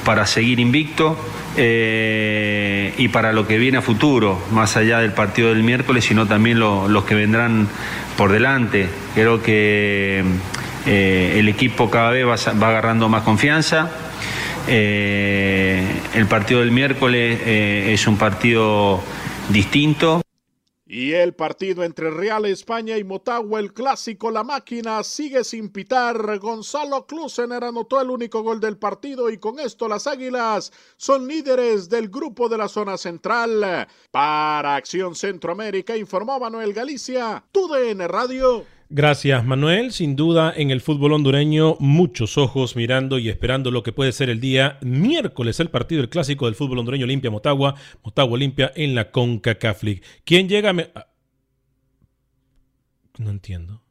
[0.05, 1.17] para seguir invicto
[1.57, 6.25] eh, y para lo que viene a futuro, más allá del partido del miércoles, sino
[6.27, 7.67] también lo- los que vendrán
[8.17, 8.87] por delante.
[9.13, 10.23] Creo que
[10.85, 13.89] eh, el equipo cada vez va, agarrando más confianza.
[14.67, 19.01] Eh, el partido del miércoles es un partido
[19.49, 20.24] distinto.
[20.97, 26.39] Y el partido entre Real España y Motagua, el clásico La Máquina, sigue sin pitar.
[26.39, 31.89] Gonzalo Klusener anotó el único gol del partido y con esto las Águilas son líderes
[31.89, 33.89] del grupo de la zona central.
[34.09, 38.74] Para Acción Centroamérica informó Manuel Galicia, TUDN Radio.
[38.89, 39.91] Gracias, Manuel.
[39.91, 44.29] Sin duda, en el fútbol hondureño, muchos ojos mirando y esperando lo que puede ser
[44.29, 48.93] el día miércoles, el partido, el clásico del fútbol hondureño Olimpia Motagua, Motagua Olimpia en
[48.93, 50.01] la CONCACAF League.
[50.23, 50.69] ¿Quién llega?
[50.69, 51.07] a me- ah.
[53.17, 53.81] No entiendo.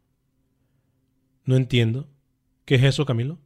[1.44, 2.06] No entiendo.
[2.64, 3.38] ¿Qué es eso, Camilo?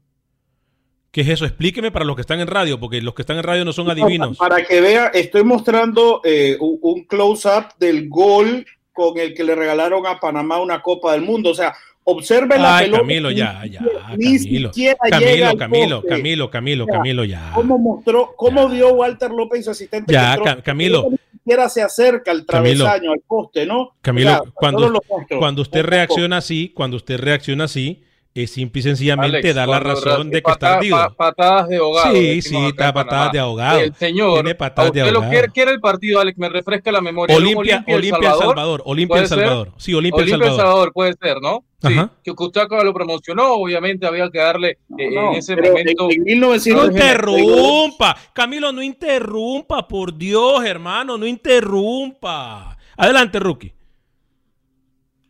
[1.10, 1.46] ¿Qué es eso?
[1.46, 3.90] Explíqueme para los que están en radio, porque los que están en radio no son
[3.90, 4.36] adivinos.
[4.36, 8.66] Para que vea, estoy mostrando eh, un, un close-up del gol
[8.98, 11.50] con el que le regalaron a Panamá una Copa del Mundo.
[11.50, 13.02] O sea, observe la Ay, pelota.
[13.02, 13.80] Camilo, ya, ya.
[14.16, 16.02] Ni Camilo, siquiera Camilo, Camilo.
[16.02, 17.52] Camilo, Camilo, Camilo, ya.
[17.54, 20.12] ¿Cómo mostró, cómo vio Walter López, su asistente?
[20.12, 21.10] Ya, que Camilo.
[21.10, 23.92] Ni siquiera se acerca al travesaño, al poste, ¿no?
[24.00, 25.00] Camilo, O sea, cuando,
[25.38, 28.02] cuando usted reacciona así, cuando usted reacciona así,
[28.44, 30.96] es simple y sencillamente Alex, dar la razón de que está pata- ardido.
[30.96, 32.14] pa- patadas de ahogado.
[32.14, 33.78] Sí, sí, está patadas de ahogado.
[33.80, 35.30] El señor, Tiene patadas ¿a de lo ahogado.
[35.30, 36.38] quiere- ¿Qué era el partido, Alex?
[36.38, 37.34] Me refresca la memoria.
[37.34, 39.28] ¿Era un Olimpia, Olimpia El Salvador, Olimpia ¿Puede El?
[39.28, 39.72] Salvador.
[39.76, 40.92] Sí, Olimpia El Olimpia El Salvador.
[40.92, 41.64] Puede ser, ¿no?
[41.80, 42.10] Sí, Ajá.
[42.24, 46.08] que usted acaba lo promocionó, obviamente había que darle eh, no, en ese momento.
[46.10, 52.76] en- en 1900 No interrumpa, Camilo, no interrumpa, por Dios, hermano, no interrumpa.
[52.96, 53.72] Adelante, Rookie.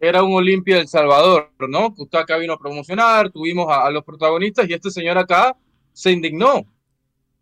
[0.00, 1.94] Era un Olimpia del Salvador, ¿no?
[1.94, 5.56] Que usted acá vino a promocionar, tuvimos a, a los protagonistas y este señor acá
[5.92, 6.64] se indignó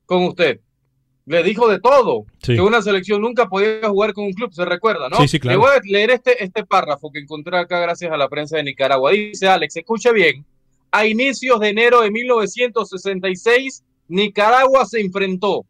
[0.06, 0.60] con usted.
[1.26, 2.54] Le dijo de todo, Sí.
[2.54, 5.16] que una selección nunca podía jugar con un club, se recuerda, ¿no?
[5.16, 5.58] Sí, sí, claro.
[5.58, 8.62] Le voy a leer este, este párrafo que encontré acá gracias a la prensa de
[8.62, 9.10] Nicaragua.
[9.10, 10.46] Dice Alex, escuche bien,
[10.92, 15.66] a inicios de enero de 1966, Nicaragua se enfrentó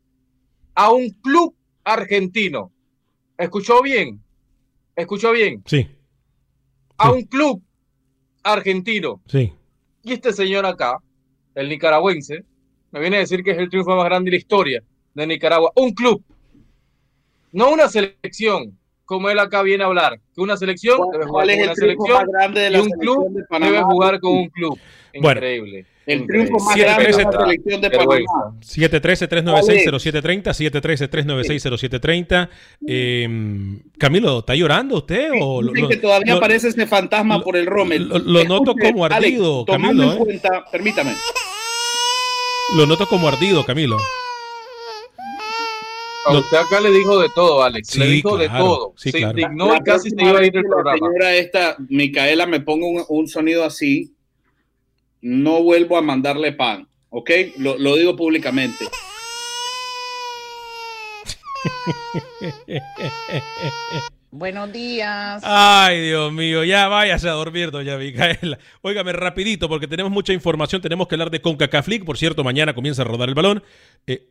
[0.74, 2.70] a un club argentino.
[3.38, 4.20] ¿Escuchó bien?
[4.94, 5.62] ¿Escuchó bien?
[5.66, 5.88] Sí,
[6.98, 7.62] a un club
[8.42, 9.20] argentino.
[9.26, 9.52] sí.
[10.02, 10.98] Y este señor acá,
[11.56, 12.44] el nicaragüense,
[12.92, 14.82] me viene a decir que es el triunfo más grande de la historia
[15.14, 15.72] de Nicaragua.
[15.74, 16.22] Un club,
[17.50, 20.20] no una selección, como él acá viene a hablar.
[20.32, 22.70] Que una selección ¿Cuál- debe jugar es con el una triunfo selección más grande de
[22.70, 24.78] la y un club de debe jugar con un club.
[25.20, 25.40] Bueno.
[26.06, 27.90] El triunfo más Siete, grande de la selección de.
[27.90, 28.16] Panamá.
[28.60, 32.48] 713-396-0730, 713-396-0730.
[32.86, 33.28] Eh,
[33.98, 35.30] Camilo, ¿está llorando usted?
[35.40, 38.08] O lo- Dicen lo- que todavía lo- aparece ese fantasma por el Rommel.
[38.08, 40.24] lo- lo noto como ardido, tomando Camilo, en ¿eh?
[40.24, 41.12] cuenta, permítame.
[42.76, 43.96] Lo noto como ardido, Camilo.
[46.28, 47.94] A usted acá le dijo de todo, Alex.
[47.96, 48.92] le Sí, dijo de claro, todo.
[48.96, 49.38] sí, se claro.
[49.38, 50.98] indignó La y casi se iba a ir la programa.
[50.98, 54.12] señora esta, Micaela, me ponga un, un sonido así,
[55.26, 57.30] no vuelvo a mandarle pan, ¿ok?
[57.58, 58.86] Lo, lo digo públicamente.
[64.30, 65.42] Buenos días.
[65.44, 68.58] Ay, Dios mío, ya váyase a dormir, doña Micaela.
[68.82, 71.88] Óigame rapidito, porque tenemos mucha información, tenemos que hablar de CONCACAF.
[72.04, 73.64] Por cierto, mañana comienza a rodar el balón.
[74.06, 74.28] Eh,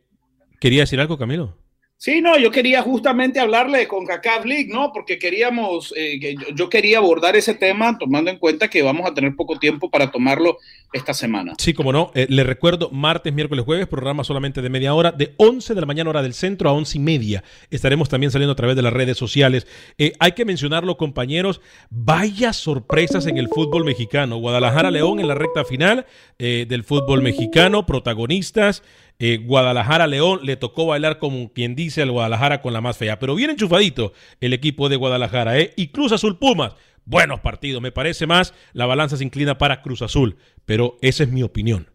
[0.60, 1.58] ¿Quería decir algo, Camilo?
[1.98, 4.92] Sí, no, yo quería justamente hablarle con CACAF League, ¿no?
[4.92, 9.34] Porque queríamos, eh, yo quería abordar ese tema tomando en cuenta que vamos a tener
[9.34, 10.58] poco tiempo para tomarlo
[10.92, 11.54] esta semana.
[11.58, 12.10] Sí, como no.
[12.14, 15.86] Eh, le recuerdo, martes, miércoles, jueves, programa solamente de media hora, de 11 de la
[15.86, 17.44] mañana hora del centro a 11 y media.
[17.70, 19.66] Estaremos también saliendo a través de las redes sociales.
[19.98, 24.36] Eh, hay que mencionarlo, compañeros, vaya sorpresas en el fútbol mexicano.
[24.38, 26.06] Guadalajara León en la recta final
[26.38, 28.82] eh, del fútbol mexicano, protagonistas.
[29.18, 33.18] Eh, Guadalajara León le tocó bailar como quien dice al Guadalajara con la más fea,
[33.18, 35.72] pero bien enchufadito el equipo de Guadalajara, ¿eh?
[35.76, 36.74] Y Cruz Azul Pumas,
[37.06, 41.30] buenos partidos, me parece más, la balanza se inclina para Cruz Azul, pero esa es
[41.30, 41.88] mi opinión.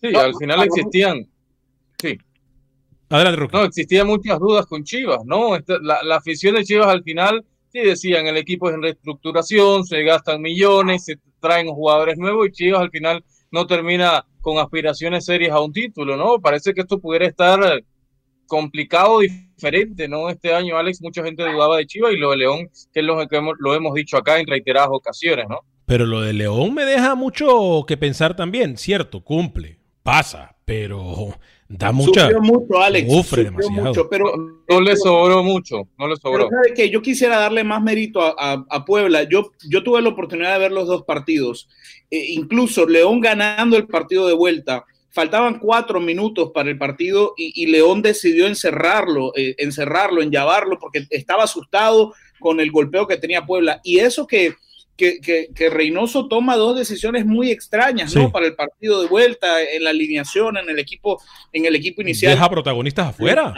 [0.00, 1.26] Sí, al final existían.
[2.00, 2.18] Sí.
[3.08, 3.56] Adelante, Roque.
[3.56, 5.56] No, existían muchas dudas con Chivas, ¿no?
[5.56, 9.84] Esta- la, la afición de Chivas al final, sí decían, el equipo es en reestructuración,
[9.84, 15.24] se gastan millones, se traen jugadores nuevos y Chivas al final no termina con aspiraciones
[15.24, 16.40] serias a un título, ¿no?
[16.40, 17.84] Parece que esto pudiera estar
[18.48, 20.28] complicado, diferente, ¿no?
[20.28, 23.16] Este año, Alex, mucha gente dudaba de Chivas y lo de León, que es lo
[23.28, 25.60] que hemos, lo hemos dicho acá en reiteradas ocasiones, ¿no?
[25.86, 31.38] Pero lo de León me deja mucho que pensar también, cierto, cumple, pasa, pero
[31.78, 32.22] da mucha...
[32.22, 33.08] Sufrió mucho, Alex.
[33.12, 33.88] Sufre sufrió demasiado.
[33.88, 34.32] mucho, pero
[34.68, 36.48] No le sobró mucho, no le sobró.
[36.48, 39.24] Pero que yo quisiera darle más mérito a, a- a Puebla.
[39.24, 41.68] Yo, yo tuve la oportunidad de ver los dos partidos.
[42.10, 44.84] Eh, incluso León ganando el partido de vuelta.
[45.10, 51.06] Faltaban cuatro minutos para el partido y, y León decidió encerrarlo, eh, encerrarlo, enllavarlo, porque
[51.10, 53.80] estaba asustado con el golpeo que tenía Puebla.
[53.84, 54.54] Y eso que,
[54.96, 58.18] que, que- que Reynoso toma dos decisiones muy extrañas, Sí.
[58.18, 58.30] ¿no?
[58.30, 61.20] Para el partido de vuelta, en la alineación, en el equipo,
[61.52, 62.32] en el equipo inicial.
[62.32, 63.54] Deja protagonistas afuera.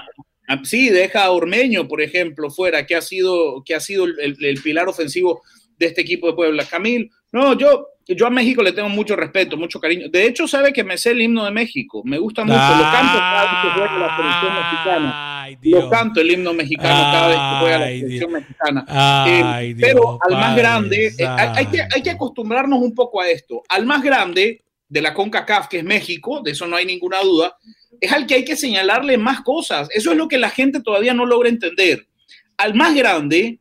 [0.49, 4.37] Ah, Sí, deja a Ormeño, por ejemplo, fuera, que ha sido, que ha sido el,
[4.41, 5.43] el- pilar ofensivo
[5.79, 6.65] de este equipo de Puebla.
[6.65, 10.09] Camil, no, yo, yo a México le tengo mucho respeto, mucho cariño.
[10.09, 12.01] De hecho, sabe que me sé el himno de México.
[12.05, 12.57] Me gusta mucho.
[12.57, 15.26] Lo canto cada vez que juega la selección mexicana.
[15.63, 18.85] Lo canto el himno mexicano cada vez que juega la Ay, selección mexicana.
[18.89, 23.21] Ay, Eh, Dios, pero al más grande, eh, hay que, hay que acostumbrarnos un poco
[23.21, 23.63] a esto.
[23.69, 27.57] Al más grande de la CONCACAF, que es México, de eso no hay ninguna duda,
[28.01, 29.89] es al que hay que señalarle más cosas.
[29.93, 32.07] Eso es lo que la gente todavía no logra entender.
[32.57, 33.59] Al más grande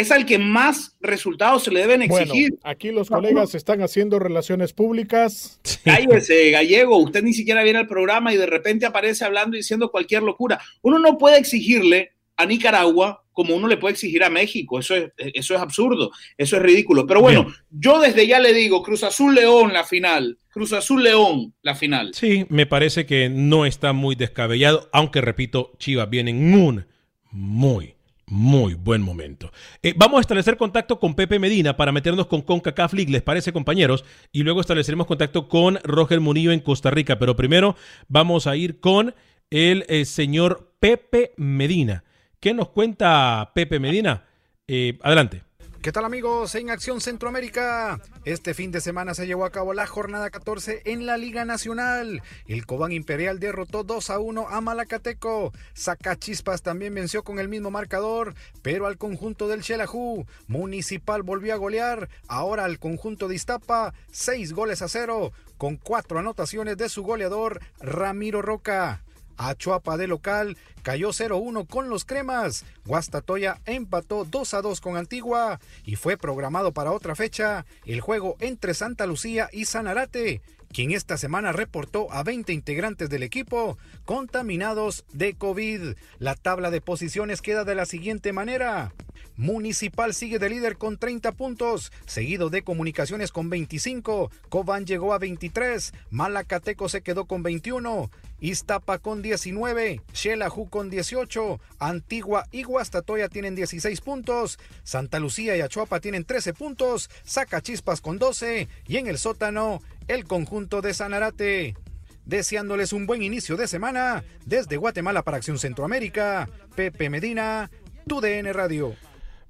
[0.00, 2.50] es al que más resultados se le deben exigir.
[2.50, 5.60] Bueno, aquí los colegas están haciendo relaciones públicas.
[5.84, 9.90] Cállese, gallego, usted ni siquiera viene al programa y de repente aparece hablando y diciendo
[9.90, 10.60] cualquier locura.
[10.82, 14.78] Uno no puede exigirle a Nicaragua como uno le puede exigir a México.
[14.78, 17.06] Eso es, eso es absurdo, eso es ridículo.
[17.06, 21.54] Pero bueno, yo desde ya le digo, Cruz Azul León la final, Cruz Azul León
[21.62, 22.12] la final.
[22.14, 26.86] Sí, me parece que no está muy descabellado, aunque repito, Chivas viene en un
[27.30, 27.95] muy,
[28.26, 29.52] muy buen momento.
[29.82, 33.52] Eh, vamos a establecer contacto con Pepe Medina para meternos con CONCACAF League, ¿les parece,
[33.52, 34.04] compañeros?
[34.32, 37.18] Y luego estableceremos contacto con Roger Murillo en Costa Rica.
[37.18, 37.76] Pero primero
[38.08, 39.14] vamos a ir con
[39.50, 42.04] el eh, señor Pepe Medina.
[42.40, 44.24] ¿Qué nos cuenta Pepe Medina?
[44.66, 45.45] Eh, adelante.
[45.86, 48.00] ¿Qué tal amigos en Acción Centroamérica?
[48.24, 52.24] Este fin de semana se llevó a cabo la jornada 14 en la Liga Nacional.
[52.48, 55.52] El Cobán Imperial derrotó 2 a 1 a Malacateco.
[55.74, 60.26] Sacachispas también venció con el mismo marcador, pero al conjunto del Xelajú.
[60.48, 66.18] Municipal volvió a golear, ahora al conjunto de Iztapa, 6 goles a 0, con 4
[66.18, 69.04] anotaciones de su goleador Ramiro Roca.
[69.36, 72.64] Achuapa de local cayó 0-1 con los cremas.
[72.84, 79.06] Guastatoya empató 2-2 con Antigua y fue programado para otra fecha el juego entre Santa
[79.06, 85.96] Lucía y Sanarate, quien esta semana reportó a 20 integrantes del equipo contaminados de COVID.
[86.18, 88.92] La tabla de posiciones queda de la siguiente manera.
[89.36, 95.18] Municipal sigue de líder con 30 puntos, seguido de Comunicaciones con 25, Cobán llegó a
[95.18, 98.10] 23, Malacateco se quedó con 21,
[98.40, 105.60] Iztapa con 19, Xelajú con 18, Antigua y Guastatoya tienen 16 puntos, Santa Lucía y
[105.60, 111.76] Achuapa tienen 13 puntos, Zacachispas con 12 y en el sótano el conjunto de Sanarate.
[112.24, 117.70] Deseándoles un buen inicio de semana, desde Guatemala para Acción Centroamérica, Pepe Medina,
[118.08, 118.96] TUDN Radio.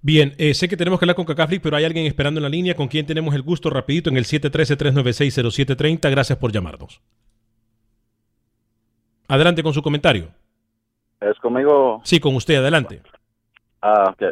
[0.06, 2.48] Bien, eh, sé que tenemos que hablar con Cacaflic, pero hay alguien esperando en la
[2.48, 6.08] línea con quien tenemos el gusto rapidito en el 713-396-0730.
[6.08, 7.02] Gracias por llamarnos.
[9.26, 10.28] Adelante con su comentario.
[11.20, 12.02] ¿Es conmigo?
[12.04, 13.02] Sí, con usted, adelante.
[13.82, 14.22] Ah, ok.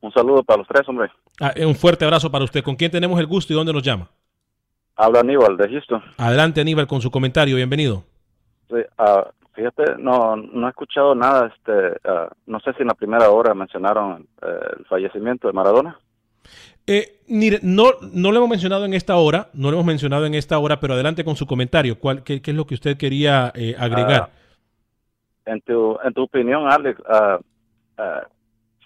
[0.00, 1.12] Un saludo para los tres, hombre.
[1.40, 2.64] Ah, un fuerte abrazo para usted.
[2.64, 4.10] ¿Con quién tenemos el gusto y dónde nos llama?
[4.96, 6.02] Habla Aníbal de Houston.
[6.16, 7.54] Adelante, Aníbal, con su comentario.
[7.54, 8.02] Bienvenido.
[8.68, 11.48] Sí, ah, fíjate, no, no he escuchado nada.
[11.54, 14.46] Este, ah, no sé si en la primera hora mencionaron eh,
[14.78, 15.98] el fallecimiento de Maradona.
[16.86, 17.20] Eh,
[17.62, 20.80] no, no lo hemos mencionado en esta hora, no lo hemos mencionado en esta hora,
[20.80, 21.98] pero adelante con su comentario.
[21.98, 24.30] ¿Cuál, qué, es lo que usted quería eh, agregar?
[24.30, 27.00] Ah, en, tu, en tu opinión, Alex,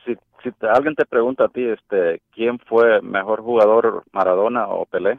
[0.05, 5.19] si, si alguien te pregunta a ti, este, ¿quién fue mejor jugador, Maradona o Pelé?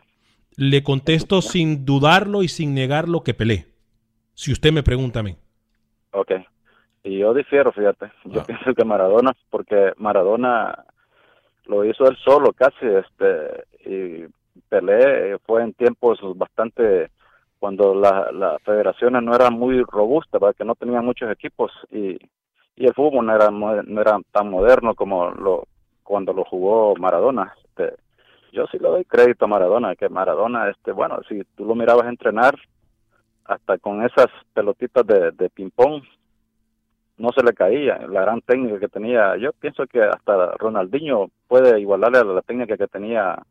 [0.58, 3.74] Le contesto sin dudarlo y sin negarlo que Pelé.
[4.36, 5.36] Si usted me pregunta a mí.
[6.11, 6.31] Ok.
[7.03, 8.11] Y yo difiero, fíjate.
[8.25, 8.43] Yo ah.
[8.45, 10.86] pienso que Maradona, porque Maradona
[11.65, 14.27] lo hizo él solo casi, este, y
[14.69, 17.09] Pelé fue en tiempos bastante
[17.59, 22.17] cuando las federaciones no eran muy robustas, que no tenían muchos equipos y,
[22.75, 25.67] y el fútbol no era, no era tan moderno como lo
[26.03, 27.53] cuando lo jugó Maradona.
[27.63, 27.95] Este,
[28.51, 32.07] yo sí le doy crédito a Maradona, que Maradona, este, bueno, si tú lo mirabas
[32.07, 32.55] entrenar,
[33.46, 36.04] hasta con esas pelotitas de, de ping-pong,
[37.18, 39.38] no se le caía, la gran técnica que tenía.
[39.38, 43.41] Yo pienso que hasta Ronaldinho puede igualarle a la técnica que tenía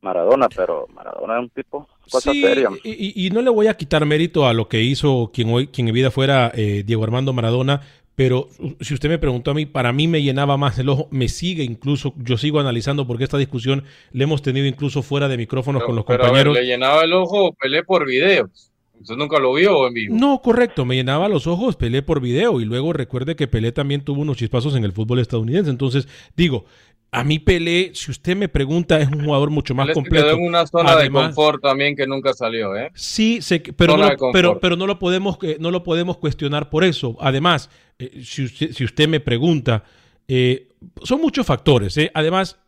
[0.00, 2.68] Maradona, pero Maradona es un tipo cosa seria.
[2.84, 5.88] Y, y, no le voy a quitar mérito a lo que hizo quien hoy, quien
[5.88, 7.80] en vida fuera eh, Diego Armando Maradona,
[8.14, 8.48] pero
[8.80, 11.62] si usted me preguntó a mí, para mí me llenaba más el ojo, me sigue
[11.62, 15.96] incluso, yo sigo analizando porque esta discusión la hemos tenido incluso fuera de micrófonos con
[15.96, 16.54] los compañeros.
[16.54, 18.71] le llenaba el ojo Pelé por videos.
[19.02, 20.16] ¿Usted nunca lo vio en vivo?
[20.16, 24.02] No, correcto, me llenaba los ojos Pelé por video y luego recuerde que Pelé también
[24.02, 25.70] tuvo unos chispazos en el fútbol estadounidense.
[25.70, 26.64] Entonces, digo,
[27.10, 30.24] a mí Pelé, si usted me pregunta, es un jugador mucho más completo.
[30.24, 32.90] quedó en una zona de confort también que nunca salió, ¿eh?
[32.94, 36.84] Sí, sé pero, no, pero, pero no lo podemos eh, no lo podemos cuestionar por
[36.84, 37.16] eso.
[37.20, 39.84] Además, eh, si, usted, si, usted, me pregunta,
[40.26, 40.68] eh,
[41.02, 41.98] son muchos factores.
[42.14, 42.58] Además,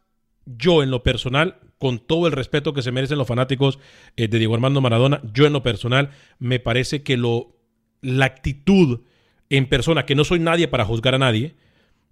[0.47, 3.79] yo en lo personal, con todo el respeto que se merecen los fanáticos
[4.17, 7.55] de Diego Armando Maradona, yo en lo personal me parece que lo
[8.01, 9.01] la actitud
[9.51, 11.55] en persona, que no soy nadie para juzgar a nadie,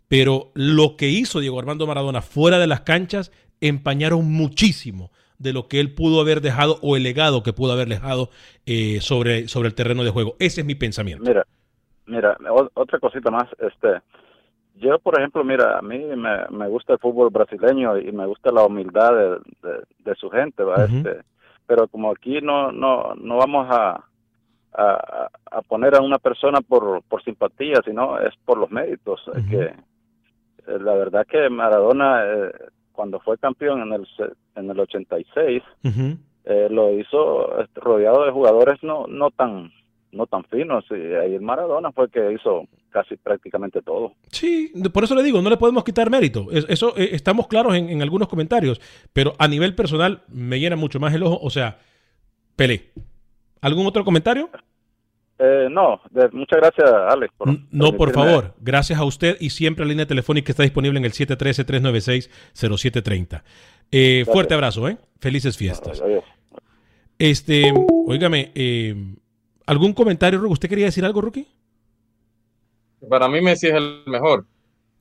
[0.08, 5.68] pero lo que hizo Diego Armando Maradona fuera de las canchas empañaron muchísimo de lo
[5.68, 8.30] que él pudo haber dejado o el legado que pudo haber dejado
[8.66, 10.36] eh, sobre, sobre el terreno de juego.
[10.38, 11.24] Ese es mi pensamiento.
[11.24, 11.46] Mira,
[12.06, 12.36] mira,
[12.74, 14.00] otra cosita más, este,
[14.82, 18.64] yo por ejemplo, mira, a mí me, gusta el fútbol brasileño y me gusta la
[18.64, 20.84] humildad de, su gente, ¿va?
[20.84, 21.22] este,
[21.66, 24.04] pero como aquí no, no, no vamos a,
[24.74, 29.62] a, poner a una persona por, por simpatía, sino es por los méritos que
[30.66, 32.52] eh, la verdad que Maradona, eh,
[32.92, 34.08] cuando fue campeón en el,
[34.56, 35.62] en el 86,
[36.44, 39.70] eh, lo hizo este, rodeado de jugadores no, no tan
[40.12, 40.84] no tan finos.
[40.90, 44.12] Y ahí Maradona fue que hizo casi prácticamente todo.
[44.30, 46.46] Sí, por eso le digo, no le podemos quitar mérito.
[46.52, 48.80] Es- Eso eh, estamos claros en, en algunos comentarios,
[49.12, 51.40] pero a nivel personal me llena mucho más el ojo.
[51.42, 51.78] O sea,
[52.54, 52.90] Pelé.
[53.62, 54.50] ¿Algún otro comentario?
[55.38, 57.32] Eh, no, de- muchas gracias, Alex.
[57.36, 58.54] por No, por favor.
[58.60, 63.42] Gracias a usted y siempre la línea telefónica está disponible en el 713-396-0730.
[63.90, 64.96] Eh, fuerte abrazo, ¿eh?
[65.20, 66.02] Felices fiestas.
[67.18, 67.72] Este,
[68.06, 68.94] óigame, eh,
[69.66, 70.52] ¿algún comentario, Rookie?
[70.54, 71.46] ¿Usted quería decir algo, Rookie?
[73.08, 74.46] Para mí Messi es el mejor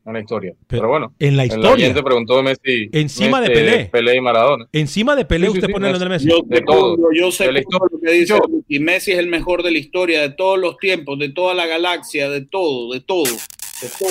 [0.05, 0.53] en la historia.
[0.67, 1.13] Pero, bueno.
[1.19, 1.71] en la El historia.
[1.71, 2.89] oyente preguntó Messi.
[2.91, 3.85] Encima de Pelé.
[3.85, 4.67] Pelé y Maradona.
[4.71, 6.27] Encima de Pelé, Sí, sí, usted sí, pone a Lionel Messi.
[6.29, 6.97] Yo, De todo.
[7.13, 10.31] yo sé todo lo que dice y Messi es el mejor de la historia, de
[10.31, 14.09] todos los tiempos, de toda la galaxia, de todo, de todo, de todo.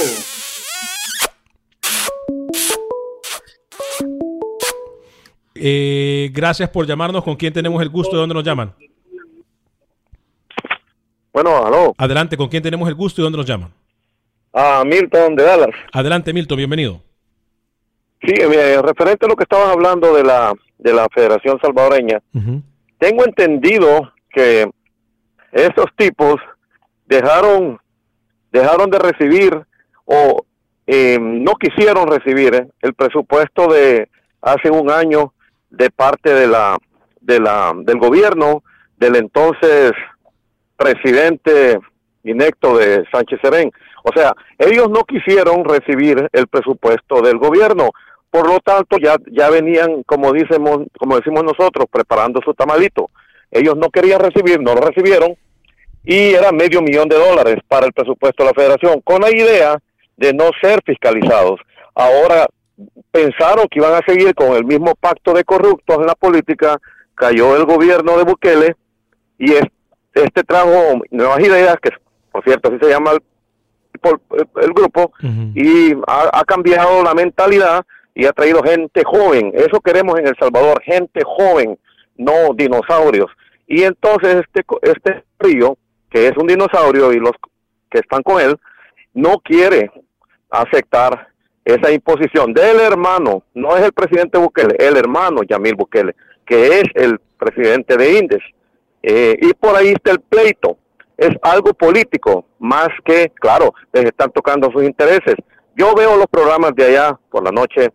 [5.55, 7.24] Eh, gracias por llamarnos.
[7.24, 8.12] ¿Con quién tenemos el gusto?
[8.16, 8.72] ¿De dónde nos llaman?
[11.32, 11.95] Bueno, aló.
[11.99, 13.72] Adelante, ¿con quién tenemos el gusto y dónde nos llaman?
[14.53, 15.75] A Milton de Dallas.
[15.93, 17.03] Adelante, Milton, bienvenido.
[18.23, 22.21] Sí, eh, referente a lo que estaban hablando de la, de la Federación Salvadoreña,
[22.99, 24.71] tengo entendido que
[25.53, 26.37] esos tipos
[27.07, 27.79] dejaron,
[28.53, 29.59] dejaron de recibir
[30.05, 30.45] o
[30.87, 34.09] eh, no quisieron recibir eh, el presupuesto de
[34.43, 35.33] hace un año
[35.71, 36.79] de parte de la,
[37.21, 38.63] de la, del gobierno
[38.97, 39.93] del entonces
[40.77, 41.79] presidente
[42.25, 43.71] inecto de Sánchez Serén.
[44.05, 47.91] O sea, ellos no quisieron recibir el presupuesto del gobierno,
[48.31, 53.11] por lo tanto ya ya venían, como decimos, como decimos nosotros, preparando su tamalito.
[53.51, 55.35] Ellos no querían recibir, no lo recibieron
[56.05, 59.79] y era medio millón de dólares para el presupuesto de la Federación, con la idea
[60.16, 61.61] de no ser fiscalizados.
[61.95, 62.47] Ahora
[63.11, 66.79] pensaron que iban a seguir con el mismo pacto de corruptos en la política,
[67.14, 68.77] cayó el gobierno de Bukele
[69.39, 69.66] y es-
[70.14, 71.91] este trajo nuevas ideas, que
[72.41, 73.20] por cierto así se llama el,
[74.62, 75.12] el grupo,
[75.55, 77.84] y ha, ha cambiado la mentalidad
[78.14, 79.53] y ha traído gente joven.
[79.55, 81.78] Eso queremos en El Salvador, gente joven,
[82.16, 83.30] no dinosaurios.
[83.66, 85.76] Y entonces este, este río,
[86.11, 87.32] que es un dinosaurio y los
[87.91, 88.57] que están con él,
[89.12, 89.91] no quiere
[90.51, 91.28] aceptar
[91.64, 96.14] esa imposición del hermano, no es el presidente Bukele, el hermano Yamil Bukele,
[96.47, 98.43] que es el presidente de Indes.
[99.03, 100.78] Eh, y por ahí está el pleito.
[101.21, 105.35] Es algo político, más que, claro, les están tocando sus intereses.
[105.77, 107.91] Yo veo los programas de allá por la noche,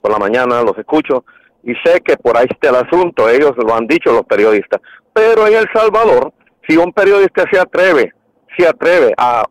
[0.00, 1.26] por la mañana, los escucho
[1.62, 4.80] y sé que por ahí está el asunto, ellos lo han dicho los periodistas.
[5.12, 6.32] Pero en El Salvador,
[6.66, 8.14] si un periodista se atreve,
[8.56, 9.44] se atreve a,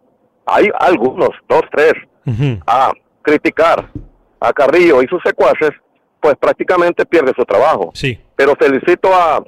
[0.48, 1.94] hay algunos, dos, tres,
[2.66, 2.92] a
[3.22, 3.92] criticar
[4.40, 5.70] a Carrillo y sus secuaces,
[6.20, 7.92] pues prácticamente pierde su trabajo.
[7.94, 8.20] Sí.
[8.36, 9.44] Pero felicito a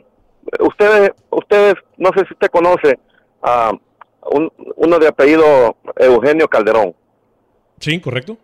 [0.60, 3.00] ustedes, ustedes, no sé si usted conoce
[3.42, 3.72] a
[4.32, 6.94] un- uno de apellido Eugenio Calderón.
[7.80, 8.38] Sí, correcto.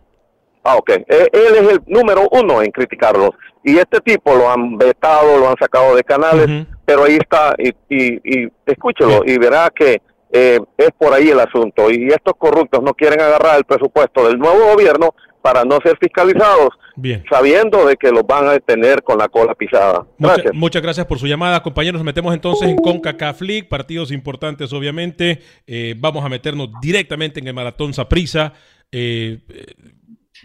[0.63, 0.89] Ah, ok.
[0.89, 3.31] Eh, Él es el número uno en criticarlos.
[3.63, 6.47] Y este tipo lo han vetado, lo han sacado de canales,
[6.85, 11.39] pero ahí está, y, y, y escúchelo, y verá que eh, es por ahí el
[11.39, 11.89] asunto.
[11.89, 16.69] Y estos corruptos no quieren agarrar el presupuesto del nuevo gobierno para no ser fiscalizados,
[16.97, 17.23] Bien.
[17.29, 20.07] sabiendo de que los van a detener con la cola pisada.
[20.17, 21.99] Mucha- muchas gracias por su llamada, compañeros.
[21.99, 25.39] Nos metemos entonces en CONCACAF League, partidos importantes, obviamente.
[25.67, 28.53] Eh, vamos a meternos directamente en el Maratón Saprisa,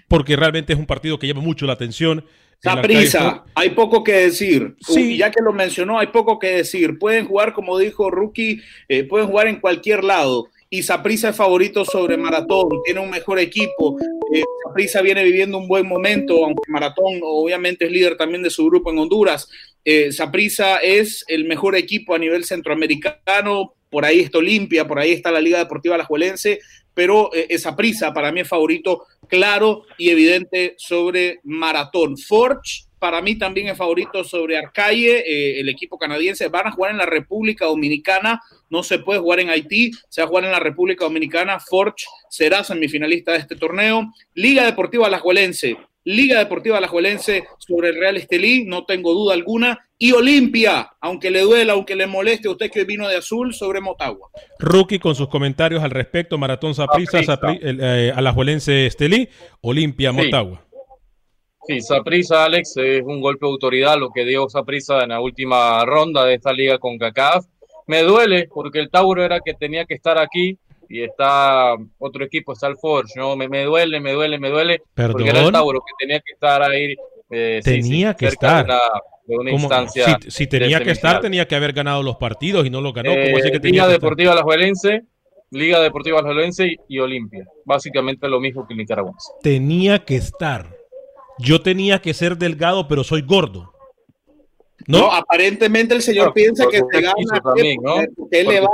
[0.09, 2.25] porque realmente es un partido que llama mucho la atención.
[2.63, 4.77] Saprisa, hay poco que decir.
[4.81, 5.15] Sí.
[5.15, 6.99] Y ya que lo mencionó, hay poco que decir.
[6.99, 10.49] Pueden jugar, como dijo Rookie, eh, pueden jugar en cualquier lado.
[10.69, 13.97] Y Saprisa es favorito sobre Maratón, tiene un mejor equipo.
[14.33, 14.45] Eh,
[15.03, 18.99] viene viviendo un buen momento, aunque Maratón obviamente es líder también de su grupo en
[18.99, 19.49] Honduras.
[19.85, 23.75] Eh, Saprissa es el mejor equipo a nivel centroamericano.
[23.91, 26.61] Por ahí está Olimpia, por ahí está la Liga Deportiva Alajuelense,
[26.95, 32.17] pero eh, Saprissa para mí es favorito claro y evidente sobre Maratón.
[32.17, 36.49] Forge para mí también es favorito sobre Arcaye, eh, el equipo canadiense.
[36.49, 40.27] Van a jugar en la República Dominicana, no se puede jugar en Haití, se va
[40.27, 41.59] a jugar en la República Dominicana.
[41.59, 44.13] Forge será semifinalista de este torneo.
[44.35, 49.87] Liga Deportiva Alajuelense, Liga Deportiva Alajuelense sobre el Real Estelí, no tengo duda alguna.
[49.99, 53.81] Y Olimpia, aunque le duela, aunque le moleste a usted que vino de azul, sobre
[53.81, 54.31] Motagua.
[54.59, 59.29] Rookie con sus comentarios al respecto, Maratón Saprissa, Sapri, el, eh, Alajuelense Estelí,
[59.61, 60.13] Olimpia.
[60.13, 60.63] Motagua.
[60.65, 60.70] Sí,
[61.81, 66.25] Saprisa, Alex, es un golpe de autoridad lo que dio Saprisa en la última ronda
[66.25, 67.47] de esta liga con CACAF.
[67.87, 70.59] Me duele porque el Tauro era que tenía que estar aquí
[70.89, 73.37] y está otro equipo, está el Forge, ¿no?
[73.37, 76.63] Me, me duele, me duele, me duele, porque era el Tauro que tenía que estar
[76.63, 76.95] ahí.
[77.31, 78.67] Eh, tenía que estar.
[79.53, 83.13] instancia si, tenía que estar, tenía que haber ganado los partidos y no lo ganó.
[83.13, 85.03] Eh, que tenía Liga Deportiva Alajuelense,
[85.51, 87.47] Liga Deportiva Alajuelense y, Olimpia.
[87.65, 89.31] Básicamente lo mismo que nicaragüense.
[89.43, 90.80] Tenía que estar.
[91.41, 93.73] Yo tenía que ser delgado, pero soy gordo.
[94.87, 98.01] No, aparentemente el señor piensa que te gana también, ¿no?
[98.31, 98.69] Él le va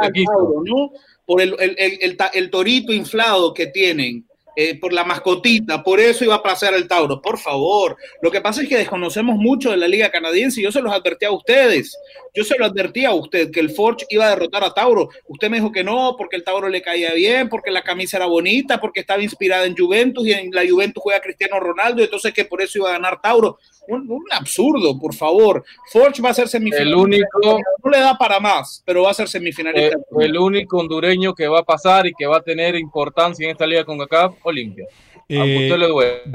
[0.65, 0.93] ¿no?
[1.25, 4.25] Por el, el, el, el, torito inflado que tienen.
[4.59, 7.95] Eh, por la mascotita, por eso iba a pasar el Tauro, por favor.
[8.23, 11.27] Lo que pasa es que desconocemos mucho de la liga canadiense yo se los advertí
[11.27, 11.95] a ustedes.
[12.35, 15.11] Yo se lo advertí a usted que el Forge iba a derrotar a Tauro.
[15.27, 18.27] Usted me dijo que no, porque el Tauro le caía bien, porque la camisa era
[18.27, 22.47] bonita, porque estaba inspirada en Juventus y en la Juventus juega Cristiano Ronaldo, entonces que
[22.47, 25.65] por eso iba a ganar Tauro un, absurdo, por favor.
[25.91, 26.89] Forge va a ser semifinalista.
[26.89, 27.61] El único.
[27.83, 29.97] No le da para más, pero va a ser semifinalista.
[30.19, 33.67] El, único hondureño que va a pasar y que va a tener importancia en esta
[33.67, 34.87] liga con CACAF, Olimpia.
[35.29, 35.69] Eh,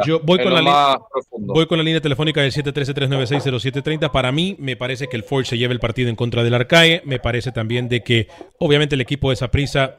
[0.06, 1.00] yo voy con, la
[1.38, 4.12] voy con la línea telefónica del 713-396-0730.
[4.12, 7.02] Para mí, me parece que el Forge se lleva el partido en contra del Arcae.
[7.06, 8.28] Me parece también de que,
[8.60, 9.98] obviamente, el equipo de esa prisa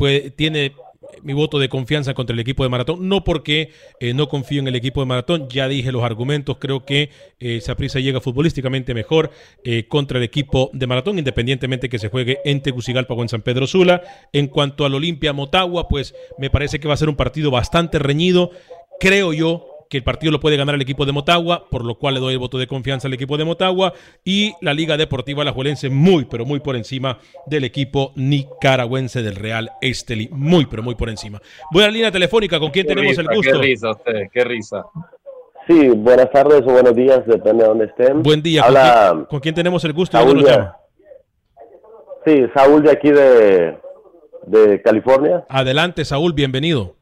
[0.00, 0.72] eh, tiene
[1.22, 4.68] mi voto de confianza contra el equipo de Maratón, no porque eh, no confío en
[4.68, 7.10] el equipo de Maratón, ya dije los argumentos, creo que
[7.40, 9.30] eh, Saprissa llega futbolísticamente mejor
[9.64, 13.42] eh, contra el equipo de Maratón, independientemente que se juegue en Tegucigalpa o en San
[13.42, 14.02] Pedro Sula.
[14.32, 17.98] En cuanto al Olimpia Motagua, pues me parece que va a ser un partido bastante
[17.98, 18.50] reñido,
[19.00, 22.14] creo yo que el partido lo puede ganar el equipo de Motagua, por lo cual
[22.14, 23.92] le doy el voto de confianza al equipo de Motagua
[24.24, 29.70] y la Liga Deportiva Alajuelense muy, pero muy por encima del equipo nicaragüense del Real
[29.82, 31.42] Esteli, muy, pero muy por encima.
[31.70, 33.52] Voy a la línea telefónica, ¿con quién tenemos el gusto?
[33.52, 34.86] Qué risa usted, qué risa.
[35.66, 38.22] Sí, buenas tardes o buenos días, depende de dónde estén.
[38.22, 38.64] Buen día,
[39.28, 40.16] ¿con, quién, tenemos el gusto?
[40.16, 40.42] Saúl
[42.24, 43.76] Sí, Saúl de aquí de,
[44.46, 45.44] de California.
[45.50, 46.96] Adelante, Saúl, bienvenido.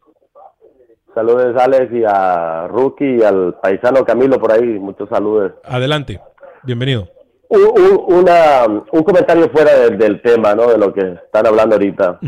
[1.14, 4.78] Saludos Alex y a Rookie y al paisano Camilo por ahí.
[4.78, 5.52] Muchos saludos.
[5.64, 6.20] Adelante.
[6.62, 7.08] Bienvenido.
[7.48, 10.68] Un, una, un comentario fuera del tema, ¿no?
[10.68, 12.20] De lo que están hablando ahorita.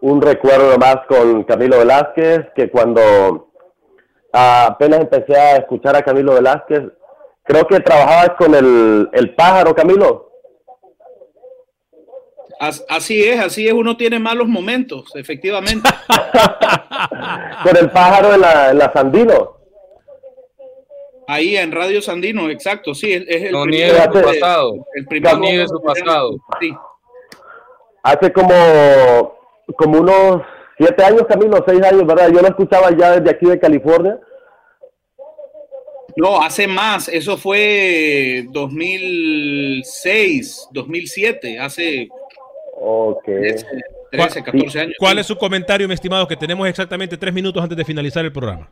[0.00, 3.48] un, recuerdo más con Camilo Velázquez, que cuando
[4.32, 6.82] apenas empecé a escuchar a Camilo Velázquez,
[7.42, 10.27] creo que trabajabas con el, el pájaro, Camilo.
[12.60, 15.88] Así es, así es, uno tiene malos momentos, efectivamente.
[17.62, 19.58] Con el pájaro en la, Sandino.
[21.28, 24.74] Ahí en Radio Sandino, exacto, sí, es, el no nieve su pasado.
[24.94, 26.36] El primer nieve su pasado.
[26.60, 26.74] Sí.
[28.02, 29.38] Hace como,
[29.76, 30.42] como unos
[30.76, 32.32] siete años, Camilo, seis años, ¿verdad?
[32.32, 34.18] Yo lo escuchaba ya desde aquí de California.
[36.16, 42.08] No, hace más, eso fue 2006, 2007, hace
[42.80, 43.24] Ok.
[44.10, 44.94] 13, 14 años.
[44.98, 46.26] ¿Cuál es su comentario, mi estimado?
[46.26, 48.68] Que tenemos exactamente tres minutos antes de finalizar el programa.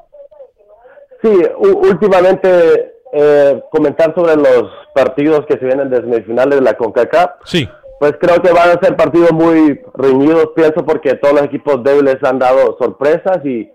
[1.22, 7.30] Sí, últimamente eh, comentar sobre los partidos que se vienen de semifinales de la CONCACAF.
[7.44, 7.68] Sí.
[7.98, 12.16] Pues creo que van a ser partidos muy reñidos, pienso, porque todos los equipos débiles
[12.22, 13.70] han dado sorpresas y,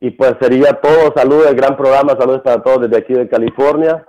[0.00, 1.12] y pues sería todo.
[1.14, 4.06] Saludos, gran programa, saludos para todos desde aquí de California.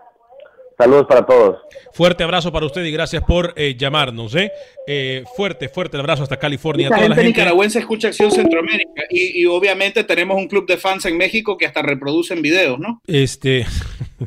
[0.79, 1.57] Saludos para todos.
[1.91, 4.33] Fuerte abrazo para usted y gracias por eh, llamarnos.
[4.33, 4.49] ¿eh?
[4.87, 5.25] ¿eh?
[5.35, 6.89] fuerte, fuerte abrazo hasta California.
[6.89, 11.57] La gente, nicaragüense escucha Acción Centroamérica y, obviamente tenemos un club de fans en México
[11.57, 13.01] que hasta reproducen videos, ¿no?
[13.07, 13.65] Este,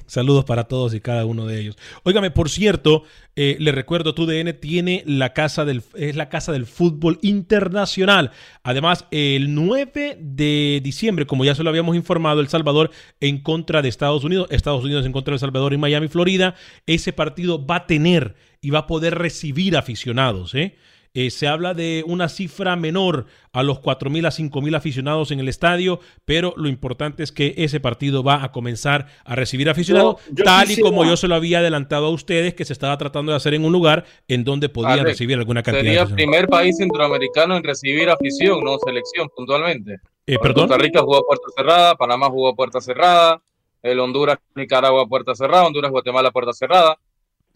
[0.06, 1.76] saludos para todos y cada uno de ellos.
[2.02, 3.04] Óigame, por cierto,
[3.36, 8.30] eh, le recuerdo, TUDN tiene la casa del, es la casa del fútbol internacional.
[8.62, 12.90] Además, el 9 de diciembre, como ya se lo habíamos informado, El Salvador
[13.20, 16.54] en contra de Estados Unidos, Estados Unidos en contra de El Salvador y Miami, Florida,
[16.86, 20.54] ese partido va a tener y va a poder recibir aficionados.
[20.54, 20.76] ¿eh?
[21.14, 25.48] Eh, se habla de una cifra menor a los 4.000 a 5.000 aficionados en el
[25.48, 30.70] estadio, pero lo importante es que ese partido va a comenzar a recibir aficionados, tal
[30.70, 33.52] y como yo se lo había adelantado a ustedes, que se estaba tratando de hacer
[33.52, 35.84] en un lugar en donde podían recibir alguna cantidad.
[35.84, 40.00] Sería el primer país centroamericano en recibir afición, no selección, puntualmente.
[40.26, 40.68] Eh, ¿perdón?
[40.68, 43.42] Costa Rica jugó a puerta cerrada, Panamá jugó a puerta cerrada,
[43.82, 46.98] el Honduras, Nicaragua a puerta cerrada, Honduras, Guatemala a puerta cerrada.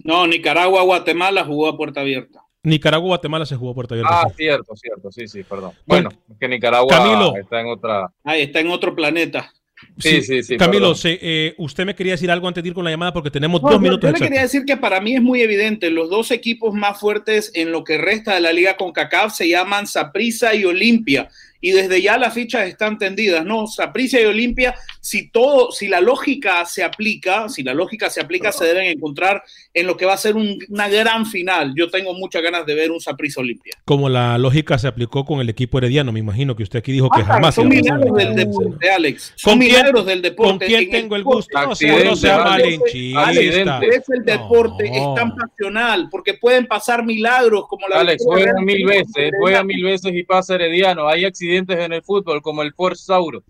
[0.05, 2.43] No, Nicaragua, Guatemala jugó a puerta abierta.
[2.67, 4.23] Nicaragua, Guatemala se jugó a puerta abierta.
[4.23, 5.71] Ah, cierto, cierto, sí, sí, perdón.
[5.87, 6.11] Bueno,
[6.41, 6.97] que Nicaragua
[7.39, 8.13] está en otra.
[8.25, 9.53] Ahí está en otro planeta.
[9.99, 10.57] Sí, sí, sí.
[10.57, 13.63] Camilo, eh, usted me quería decir algo antes de ir con la llamada porque tenemos
[13.63, 14.11] dos minutos.
[14.11, 17.53] Yo le quería decir que para mí es muy evidente, los dos equipos más fuertes
[17.55, 21.29] en lo que resta de la liga con CACAF se llaman Saprissa y Olimpia
[21.67, 23.67] y desde ya las fichas están tendidas, ¿no?
[23.67, 28.53] Saprissa y Olimpia, si todo, si la lógica se aplica, si la lógica se aplica,
[28.53, 29.43] se deben encontrar
[29.75, 31.73] en lo que va a ser una gran final.
[31.77, 33.75] Yo tengo muchas ganas de ver un Saprissa Olimpia.
[33.85, 37.11] Como la lógica se aplicó con el equipo herediano, me imagino que usted aquí dijo
[37.11, 37.57] que ah, jamás.
[37.57, 39.33] Son milagros del deporte, Alex.
[39.35, 40.51] Son milagros del deporte.
[40.51, 41.61] ¿Con quién tengo el gusto?
[41.61, 43.81] No, no sea malinchista.
[43.83, 48.87] Es el deporte, es tan pasional, porque pueden pasar milagros como la Alex, juega mil
[48.87, 51.09] veces, juega mil veces y pasa herediano.
[51.09, 53.43] Hay accidentes en el fútbol, como el Ford Sauro.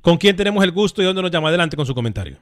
[0.00, 1.48] ¿Con quién tenemos el gusto y dónde nos llama?
[1.48, 2.36] Adelante con su comentario.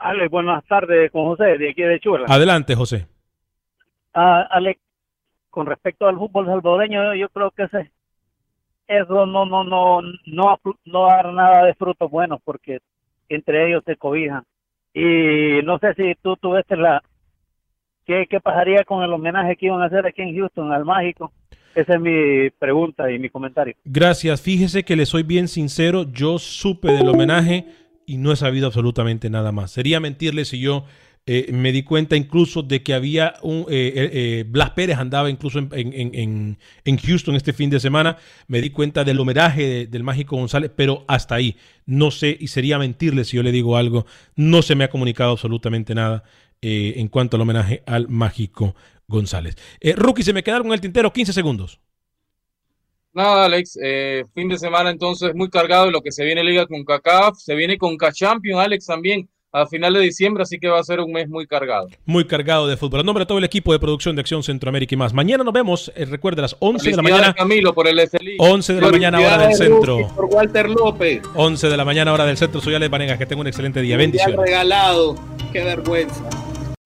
[0.00, 2.26] Alex, buenas tardes con José, de aquí de Churra.
[2.28, 3.06] Adelante, José.
[4.12, 4.80] Alex,
[5.50, 7.90] con respecto al fútbol salvadoreño, yo creo que ese,
[8.86, 12.80] eso no, no, no, no, no va a dar nada de frutos buenos porque
[13.28, 14.44] entre ellos se cobijan.
[14.92, 17.02] Y no sé si tú tuviste la...
[18.04, 21.32] ¿Qué, ¿Qué pasaría con el homenaje que iban a hacer aquí en Houston al mágico?
[21.74, 23.74] Esa es mi pregunta y mi comentario.
[23.84, 24.40] Gracias.
[24.40, 26.04] Fíjese que le soy bien sincero.
[26.10, 27.66] Yo supe del homenaje
[28.06, 29.72] y no he sabido absolutamente nada más.
[29.72, 30.84] Sería mentirle si yo
[31.26, 33.66] eh, me di cuenta incluso de que había un...
[33.70, 36.56] Eh, eh, Blas Pérez andaba incluso en,
[37.02, 38.18] Houston este fin de semana.
[38.46, 41.56] Me di cuenta del homenaje del Mágico González, pero hasta ahí.
[41.86, 44.06] No sé y sería mentirle si yo le digo algo.
[44.36, 46.24] No se me ha comunicado absolutamente nada
[46.66, 48.74] en cuanto al homenaje al Mágico
[49.08, 49.56] González.
[49.80, 51.80] Eh, Rookie, se me quedaron en el tintero 15 segundos.
[53.12, 56.66] Nada, Alex, eh, fin de semana entonces muy cargado de lo que se viene Liga
[56.66, 60.80] con CACAF, se viene con K-Champion, Alex, también a final de diciembre, así que va
[60.80, 61.88] a ser un mes muy cargado.
[62.04, 63.00] Muy cargado de fútbol.
[63.00, 65.14] A nombre de todo el equipo de producción de Acción Centroamérica y más.
[65.14, 67.34] Mañana nos vemos, eh, recuerde, a las 11 de la mañana.
[67.34, 68.00] Camilo por el
[68.38, 70.08] 11 de la mañana, hora del centro.
[70.16, 71.22] Por Walter López.
[71.36, 72.60] 11 de la mañana, hora del centro.
[72.60, 73.96] Soy Alex Vanegas, que tengo un excelente día.
[73.96, 74.36] Bendiciones.
[74.36, 75.14] regalado.
[75.52, 76.28] Qué vergüenza.